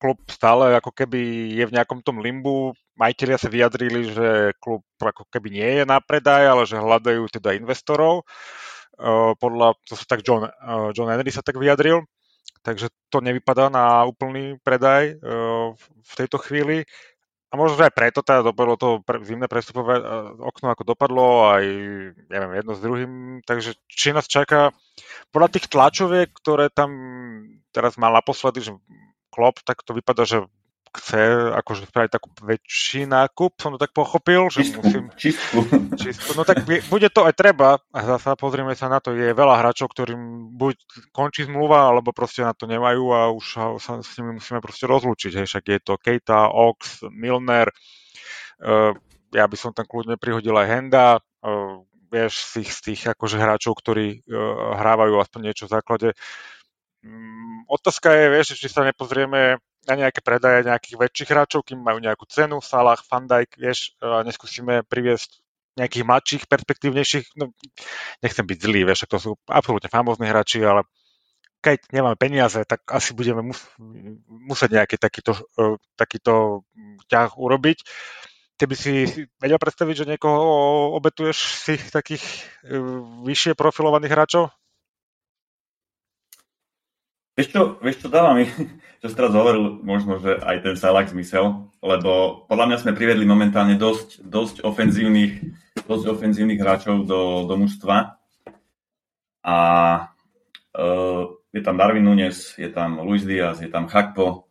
[0.00, 1.20] klub stále ako keby
[1.60, 2.72] je v nejakom tom limbu.
[2.98, 4.28] Majiteľia sa vyjadrili, že
[4.60, 8.28] klub ako keby nie je na predaj, ale že hľadajú teda investorov.
[9.38, 10.46] Podľa, to sa tak John,
[10.92, 12.04] John Henry sa tak vyjadril
[12.62, 15.18] takže to nevypadá na úplný predaj
[15.82, 16.86] v tejto chvíli.
[17.52, 20.00] A možno, že aj preto teda dopadlo to zimné prestupové
[20.40, 21.64] okno, ako dopadlo, aj
[22.32, 23.12] neviem, jedno s druhým.
[23.44, 24.72] Takže či nás čaká
[25.28, 26.96] podľa tých tlačoviek, ktoré tam
[27.68, 28.72] teraz mal naposledy, že
[29.28, 30.48] Klopp, tak to vypadá, že
[30.92, 31.20] chce
[31.56, 35.04] akože spraviť takú väčší nákup, som to tak pochopil, že čistku, musím...
[35.16, 35.58] Čistku.
[35.96, 36.36] čistku.
[36.36, 39.88] No tak bude to aj treba, a zasa pozrieme sa na to, je veľa hráčov,
[39.88, 40.76] ktorým buď
[41.16, 43.46] končí zmluva, alebo proste na to nemajú a už
[43.80, 47.72] sa s nimi musíme proste rozlúčiť, hej, však je to Keita, Ox, Milner,
[48.60, 48.92] uh,
[49.32, 51.80] ja by som tam kľudne prihodil aj Henda, uh,
[52.12, 56.08] vieš, z tých, z tých akože hráčov, ktorí uh, hrávajú aspoň niečo v základe.
[57.00, 59.56] Um, otázka je, vieš, či sa nepozrieme
[59.88, 64.86] na nejaké predaje nejakých väčších hráčov, kým majú nejakú cenu, Salah, Van Dijk, vieš, neskúsime
[64.86, 65.42] priviesť
[65.74, 67.50] nejakých mladších, perspektívnejších, no,
[68.20, 70.84] nechcem byť zlý, vieš, to sú absolútne famózni hráči, ale
[71.62, 73.70] keď nemáme peniaze, tak asi budeme mus-
[74.26, 76.66] musieť nejaký takýto, uh, takýto
[77.06, 77.86] ťah urobiť.
[78.58, 79.06] Ty by si
[79.38, 80.42] vedel predstaviť, že niekoho
[80.98, 82.22] obetuješ si takých
[82.66, 84.44] uh, vyššie profilovaných hráčov?
[87.32, 88.44] Vieš čo, vieš čo dáva mi,
[89.00, 93.24] čo si teraz hovoril, možno, že aj ten Salak zmysel, lebo podľa mňa sme privedli
[93.24, 95.40] momentálne dosť, dosť, ofenzívnych,
[95.88, 98.20] dosť ofenzívnych hráčov do, do mužstva.
[99.42, 99.56] A
[100.76, 104.46] uh, je tam Darwin Nunes, je tam Luis Diaz, je tam Chakpo,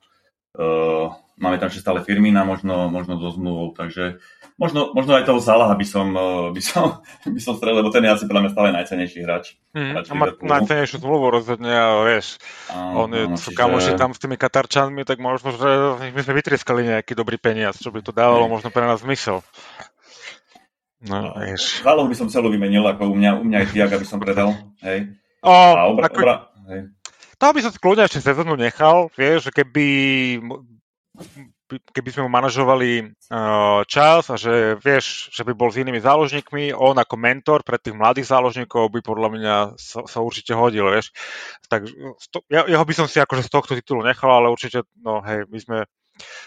[0.57, 4.21] uh, máme tam ešte stále Firmina možno, možno do zmluvou, takže
[4.61, 8.05] Možno, možno aj toho Salaha by som, eh, by som, by som strelil, lebo ten
[8.05, 9.57] je asi podľa mňa stále najcenejší hráč.
[9.73, 12.37] Hmm, a má najcenejšiu zmluvu rozhodne, ale vieš,
[12.69, 13.57] áno, on je, áno, sú čiže...
[13.57, 15.69] kamoši tam s tými Katarčanmi, tak možno, že
[16.13, 19.41] my sme vytrieskali nejaký dobrý peniaz, čo by to dávalo možno pre nás zmysel.
[21.01, 21.81] No, vieš.
[21.81, 24.53] Zálohu by som celú vymenil, ako u mňa, u mňa aj Tiaga by som predal,
[24.85, 25.09] hej.
[25.41, 26.21] O, a obra, ako...
[26.21, 26.35] obra,
[26.69, 26.93] hej.
[27.41, 29.85] To by som kľudne ešte sezónu nechal, vieš, že keby
[31.91, 36.71] keby sme mu manažovali uh, čas a že vieš, že by bol s inými záložníkmi,
[36.71, 41.11] on ako mentor pre tých mladých záložníkov by podľa mňa sa, sa určite hodil, vieš.
[41.67, 41.87] Tak
[42.31, 45.47] to, ja, jeho by som si akože z tohto titulu nechal, ale určite, no hej,
[45.51, 45.77] my sme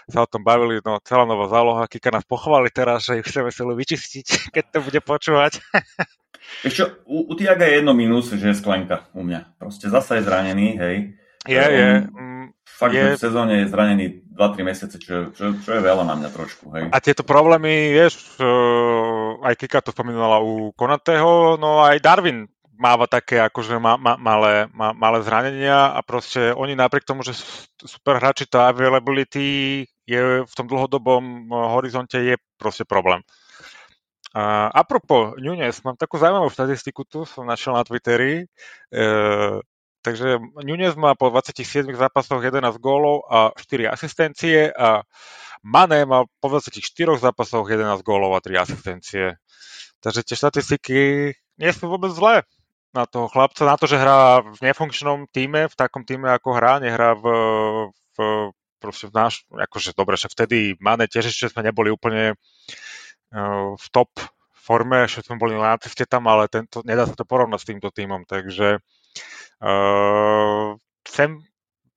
[0.09, 3.53] sa o tom bavili, no celá nová záloha, Kika nás pochvali teraz, že ich chceme
[3.53, 5.61] celú vyčistiť, keď to bude počúvať.
[6.61, 9.57] Ešte u, u Tiaga je jedno minus, že je sklenka u mňa.
[9.57, 10.97] Proste zasa je zranený, hej.
[11.45, 11.91] Je, je.
[12.17, 13.17] On, fakt, je...
[13.17, 16.73] v sezóne je zranený 2-3 mesiace, čo, čo, čo je veľa na mňa trošku.
[16.75, 16.85] Hej.
[16.91, 23.07] A tieto problémy, vieš, uh, aj Kika to spomínala u Konatého, no aj Darwin máva
[23.07, 27.39] také akože ma, ma, malé, ma, malé zranenia a proste oni napriek tomu, že
[27.79, 33.23] super hráči, tá availability je v tom dlhodobom horizonte je proste problém.
[34.35, 38.51] A apropo Nunes, mám takú zaujímavú štatistiku tu, som našiel na Twitteri.
[38.91, 39.63] Uh,
[40.05, 45.01] Takže Nunez má po 27 zápasoch 11 gólov a 4 asistencie a
[45.65, 46.77] Mané má po 24
[47.17, 49.41] zápasoch 11 gólov a 3 asistencie.
[50.05, 50.99] Takže tie štatistiky
[51.57, 52.45] nie sú vôbec zlé
[52.93, 56.79] na toho chlapca, na to, že hrá v nefunkčnom týme, v takom týme ako hrá,
[56.85, 57.25] nehrá v,
[58.15, 58.19] v
[58.79, 63.87] proste v náš, akože dobre, však vtedy Mané tiež ešte sme neboli úplne uh, v
[63.89, 64.13] top
[64.53, 67.89] forme, ešte sme boli na ceste tam, ale tento, nedá sa to porovnať s týmto
[67.89, 68.85] týmom, takže
[69.63, 70.77] Uh,
[71.07, 71.43] chcem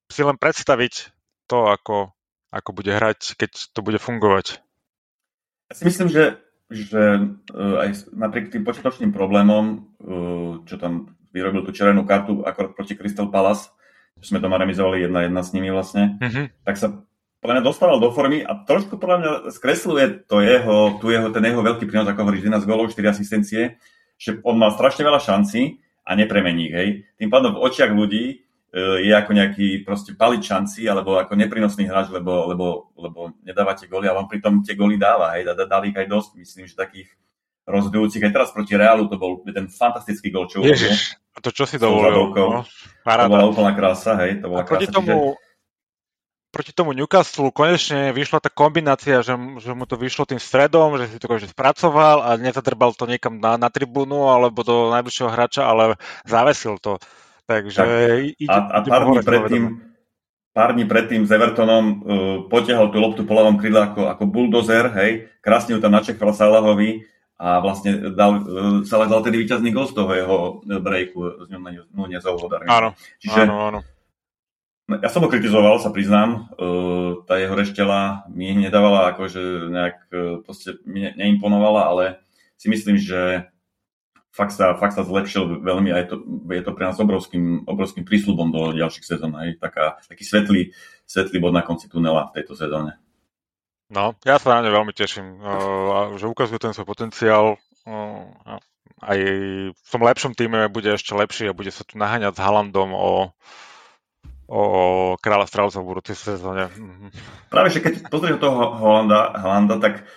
[0.07, 1.11] si len predstaviť
[1.47, 2.11] to, ako,
[2.51, 4.59] ako bude hrať, keď to bude fungovať.
[5.67, 6.39] Ja si myslím, že,
[6.71, 7.01] že
[7.51, 9.65] uh, aj napriek tým počiatočným problémom,
[9.99, 13.69] uh, čo tam vyrobil tú červenú kartu akorát proti Crystal Palace,
[14.23, 16.45] že sme doma remizovali jedna jedna s nimi vlastne, mm-hmm.
[16.65, 16.87] tak sa
[17.37, 21.45] podľa mňa dostával do formy a trošku podľa mňa skresluje to jeho, tu jeho, ten
[21.45, 23.77] jeho veľký prínos, ako hovoríš, 11 gólov, 4 asistencie,
[24.17, 25.77] že on mal strašne veľa šancí
[26.07, 26.89] a nepremení ich, hej.
[27.19, 28.35] Tým pádom v očiach ľudí e,
[29.03, 34.23] je ako nejaký proste paličanci alebo ako neprinosný hráč, lebo, lebo, lebo nedávate góly, ale
[34.23, 37.11] on pritom tie góly dáva, hej, dá ich aj dosť, myslím, že takých
[37.67, 38.23] rozhodujúcich.
[38.23, 41.75] Aj teraz proti Reálu to bol ten fantastický gól, čo Ježiš, a to čo si
[41.75, 42.33] dovolil?
[42.33, 44.89] No, to bola úplná krása, hej, to bola a krása.
[44.89, 45.35] Tomu,
[46.51, 51.11] proti tomu Newcastle konečne vyšla tá kombinácia, že, že mu to vyšlo tým stredom, že
[51.11, 55.67] si to konečne spracoval a nezadrbal to niekam na, na tribúnu alebo do najbližšieho hráča,
[55.67, 56.97] ale zavesil to.
[57.47, 57.87] Takže tak,
[58.35, 59.63] ide, a, a pár dní predtým,
[60.51, 61.95] pár dní predtým s Evertonom uh,
[62.51, 67.07] potiahol tú loptu po ľavom krydle ako, ako bulldozer, hej, krásne ju tam načekal Salahovi
[67.39, 71.55] a vlastne dal, uh, Salah dal tedy víťazný gol z toho jeho breaku z
[71.95, 72.91] Nunezovho Áno,
[73.23, 73.79] Čiže, áno, áno.
[74.88, 76.47] Ja som ho kritizoval, sa priznám.
[76.55, 79.97] Uh, tá jeho reštela mi nedávala, akože nejak
[80.47, 82.03] proste mi neimponovala, ale
[82.55, 83.51] si myslím, že
[84.31, 86.15] fakt sa, fakt sa zlepšil veľmi a je to,
[86.53, 89.33] je to pre nás obrovským, obrovským prísľubom do ďalších sezón.
[89.33, 90.71] Aj taká, taký svetlý,
[91.09, 93.01] svetlý bod na konci tunela v tejto sezóne.
[93.89, 95.41] No, ja sa na ne veľmi teším,
[96.19, 97.55] že ukazuje ten svoj potenciál.
[98.99, 99.19] Aj
[99.71, 103.31] v tom lepšom týme bude ešte lepší a bude sa tu naháňať s Halandom o,
[104.47, 104.61] o
[105.19, 106.71] kráľa strelcov v budúcej sezóne.
[106.71, 107.11] Mhm.
[107.51, 110.07] Práve, že keď pozrieš toho Holanda, Holanda, tak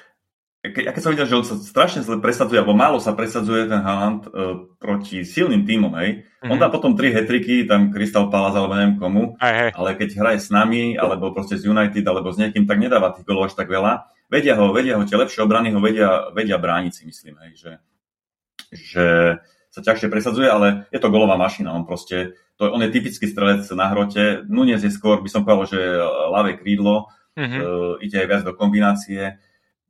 [0.61, 3.81] ja keď som videl, že on sa strašne zle presadzuje, alebo málo sa presadzuje ten
[3.81, 6.21] Haaland uh, proti silným týmom, hej.
[6.21, 6.53] Mm-hmm.
[6.53, 9.71] On dá potom tri hetriky, tam Crystal Palace alebo neviem komu, aj, hej.
[9.73, 13.25] ale keď hraje s nami, alebo proste z United, alebo s niekým, tak nedáva tých
[13.25, 14.05] golov až tak veľa.
[14.29, 17.73] Vedia ho, vedia ho, tie lepšie obrany ho vedia, vedia brániť si, myslím, hej, že,
[18.77, 19.07] že
[19.73, 23.65] sa ťažšie presadzuje, ale je to golová mašina, on proste, to, on je typický strelec
[23.73, 25.81] na hrote, Nunez je skôr, by som povedal, že
[26.29, 27.09] ľavé krídlo,
[27.41, 27.61] mm-hmm.
[27.65, 29.41] uh, ide aj viac do kombinácie,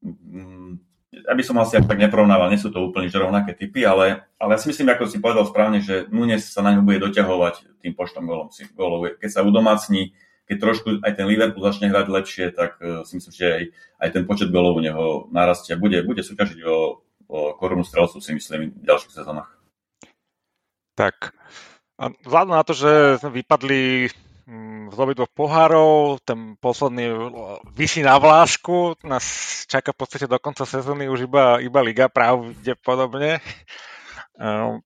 [0.01, 0.81] Mm,
[1.29, 4.59] aby som asi tak neporovnával, nie sú to úplne že rovnaké typy, ale, ale ja
[4.62, 8.25] si myslím, ako si povedal správne, že Nunes sa na ňu bude doťahovať tým počtom
[8.25, 8.55] golov.
[8.73, 9.12] golov.
[9.21, 10.16] Keď sa udomácni,
[10.49, 13.64] keď trošku aj ten Liverpool začne hrať lepšie, tak uh, si myslím, že aj,
[14.01, 15.77] aj ten počet golov u neho narastie.
[15.77, 19.53] Bude, bude súťažiť o, o korunu strelcu, si myslím, v ďalších sezónach.
[20.97, 21.37] Tak,
[22.01, 24.09] a vzhľadom na to, že sme vypadli
[24.90, 27.12] z obidvoch pohárov, ten posledný
[27.76, 29.22] vysí na vlásku, nás
[29.70, 33.38] čaká v podstate do konca sezóny už iba, iba Liga pravdepodobne.
[34.40, 34.80] Ehm,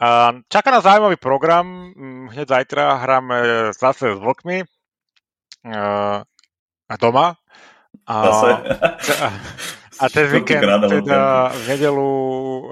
[0.00, 1.92] a čaká nás zaujímavý program,
[2.32, 3.36] hneď zajtra hráme
[3.76, 6.24] zase s Vlkmi ehm,
[6.88, 7.36] a doma.
[8.08, 8.50] A, zase.
[10.00, 12.12] a ten víkend, teda v nedelu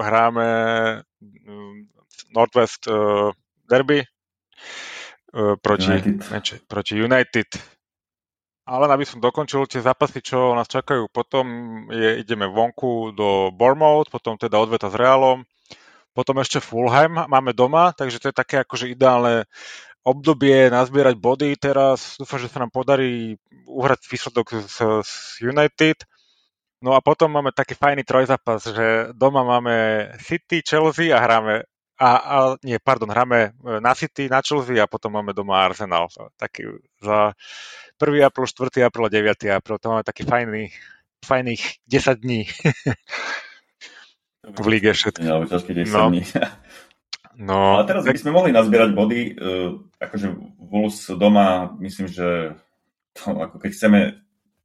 [0.00, 0.48] hráme
[2.32, 3.36] Northwest uh,
[3.68, 4.06] Derby,
[5.36, 6.64] E, proti United.
[6.64, 7.48] proti United.
[8.66, 11.46] Ale aby som dokončil tie zápasy, čo nás čakajú potom,
[11.92, 15.46] je, ideme vonku do Bournemouth, potom teda odveta s Realom,
[16.10, 19.46] potom ešte Fulham máme doma, takže to je také akože ideálne
[20.02, 22.16] obdobie nazbierať body teraz.
[22.16, 23.36] Dúfam, že sa nám podarí
[23.68, 25.12] uhrať výsledok z, z
[25.44, 26.08] United.
[26.80, 32.10] No a potom máme taký fajný trojzápas, že doma máme City, Chelsea a hráme a,
[32.16, 36.12] a nie, pardon, hráme e, na City, na Chelsea a potom máme doma Arsenal.
[36.36, 37.32] Taký za
[37.96, 38.28] 1.
[38.28, 38.84] apríl, 4.
[38.84, 39.56] apríl a 9.
[39.56, 39.78] apríl.
[39.80, 40.68] To máme taký fajný,
[41.24, 42.44] fajných 10 dní.
[44.46, 45.24] v lige všetko.
[45.24, 46.06] Ja, ťažké 10 no.
[46.12, 46.22] dní.
[47.48, 48.14] no, Ale teraz tak...
[48.14, 50.26] by sme mohli nazbierať body, uh, akože
[50.60, 52.54] Wolves doma, myslím, že
[53.16, 54.00] to, ako keď chceme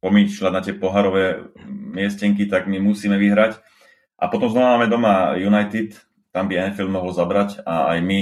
[0.02, 3.58] pomýšľať na tie poharové miestenky, tak my musíme vyhrať.
[4.18, 5.98] A potom znova máme doma United,
[6.32, 8.18] tam by NFL mohol zabrať a aj my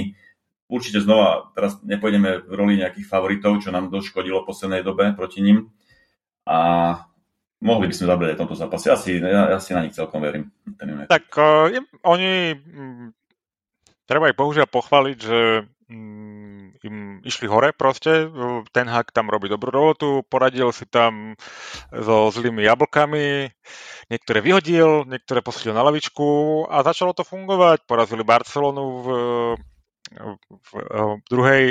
[0.71, 5.43] určite znova, teraz nepôjdeme v roli nejakých favoritov, čo nám doškodilo v poslednej dobe proti
[5.43, 5.71] ním
[6.47, 6.59] a
[7.59, 8.85] mohli by sme zabrať aj v tomto zápase.
[8.87, 10.49] Ja si, ja, ja si na nich celkom verím.
[11.11, 11.71] Tak uh,
[12.07, 13.11] oni, m,
[14.07, 15.67] treba ich bohužiaľ pochváliť, že
[16.81, 18.27] im išli hore proste,
[18.71, 21.35] ten hak tam robí dobrú robotu, poradil si tam
[21.91, 23.51] so zlými jablkami,
[24.09, 27.85] niektoré vyhodil, niektoré posadil na lavičku a začalo to fungovať.
[27.85, 29.07] Porazili Barcelonu v,
[30.49, 31.63] v, v druhej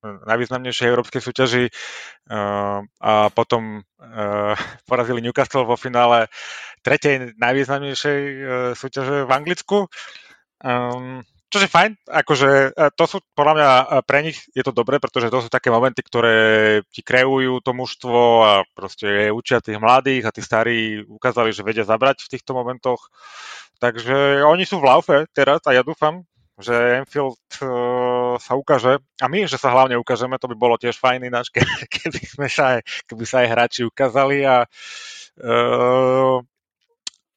[0.00, 4.56] najvýznamnejšej európskej súťaži uh, a potom uh,
[4.88, 6.32] porazili Newcastle vo finále
[6.80, 9.78] tretej najvýznamnejšej uh, súťaže v Anglicku.
[10.60, 14.70] Um, čo je fajn, akože e, to sú podľa mňa e, pre nich je to
[14.70, 16.38] dobré, pretože to sú také momenty, ktoré
[16.94, 21.82] ti kreujú to mužstvo a proste učia tých mladých a tí starí ukázali, že vedia
[21.82, 23.10] zabrať v týchto momentoch.
[23.82, 26.22] Takže oni sú v laufe teraz a ja dúfam,
[26.60, 31.00] že Enfield uh, sa ukáže a my, že sa hlavne ukážeme, to by bolo tiež
[31.00, 31.48] fajný náš,
[31.94, 34.68] keby, sme sa aj, keby sa aj hráči ukázali a
[35.40, 36.44] uh,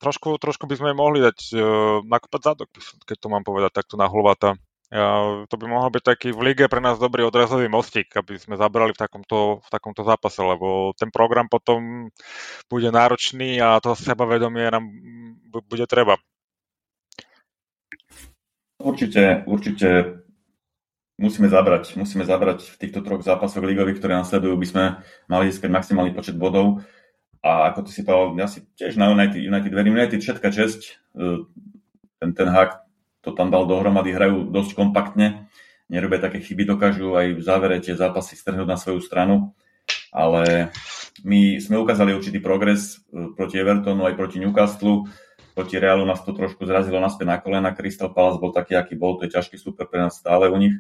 [0.04, 1.62] trošku, trošku by sme mohli dať uh,
[2.04, 2.70] nakopať zadok,
[3.08, 4.60] keď to mám povedať takto na hluvata.
[4.94, 8.62] Ja, to by mohol byť taký v lige pre nás dobrý odrazový mostík, aby sme
[8.62, 12.14] zabrali v takomto, v takomto zápase, lebo ten program potom
[12.70, 14.86] bude náročný a to sebavedomie nám
[15.50, 16.22] bude treba.
[18.78, 20.22] Určite, určite
[21.18, 21.98] musíme zabrať.
[21.98, 24.84] Musíme zabrať v týchto troch zápasoch ligových, ktoré nasledujú, by sme
[25.26, 26.86] mali získať maximálny počet bodov.
[27.44, 30.00] A ako ty si povedal, ja si tiež na United, United verím.
[30.00, 30.82] United všetka česť,
[31.20, 31.44] e,
[32.24, 32.80] ten, ten hák
[33.20, 35.52] to tam dal dohromady, hrajú dosť kompaktne,
[35.92, 39.52] nerobia také chyby, dokážu aj v závere tie zápasy strhnúť na svoju stranu,
[40.16, 40.72] ale
[41.28, 45.08] my sme ukázali určitý progres e, proti Evertonu aj proti Newcastle,
[45.52, 49.20] proti Realu nás to trošku zrazilo naspäť na kolena, Crystal Palace bol taký, aký bol,
[49.20, 50.80] to je ťažký super pre nás stále u nich,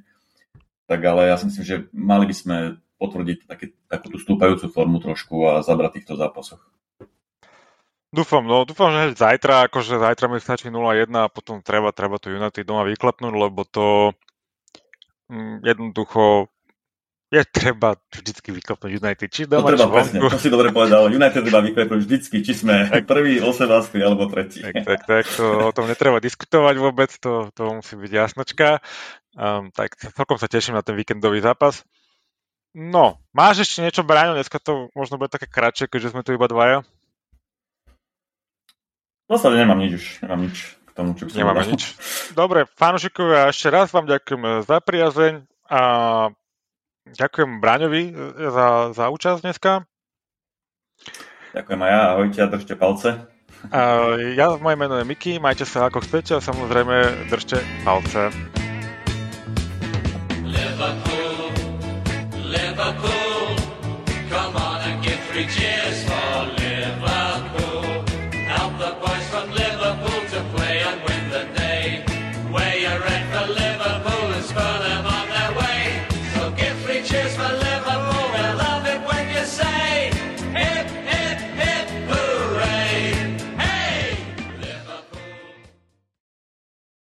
[0.87, 2.57] tak ale ja si myslím, že mali by sme
[3.03, 6.63] potvrdiť také, takú tú stúpajúcu formu trošku a zabrať týchto zápasoch.
[8.13, 12.29] Dúfam, no dúfam, že zajtra, akože zajtra mi stačí 0-1 a potom treba, treba to
[12.29, 14.13] United doma vyklepnúť, lebo to
[15.33, 16.53] mm, jednoducho
[17.33, 19.29] je treba vždycky vyklepnúť United.
[19.33, 21.09] Či doma, to treba či presne, to si dobre povedal.
[21.09, 23.65] United treba vyklepnúť vždycky, či sme tak, prvý, 18
[23.97, 24.61] alebo tretí.
[24.61, 28.77] Tak, tak, tak, to, o tom netreba diskutovať vôbec, to, to musí byť jasnočka.
[29.33, 31.81] Um, tak celkom sa teším na ten víkendový zápas.
[32.73, 34.33] No, máš ešte niečo, Braňo?
[34.33, 36.81] Dneska to možno bude také kratšie, keďže sme tu iba dvaja.
[39.29, 41.95] V zásade nemám nič už, nemám nič k tomu, čo by som Nemáme nič.
[42.33, 45.33] Dobre, fanúšikovia, ešte raz vám ďakujem za priazeň
[45.69, 45.81] a
[47.13, 48.03] ďakujem Braňovi
[48.51, 48.67] za,
[48.97, 49.85] za účasť dneska.
[51.53, 53.09] Ďakujem aj ja, ahojte a držte palce.
[53.69, 53.79] A
[54.33, 58.33] ja, moje meno je Miki, majte sa ako chcete a samozrejme držte palce.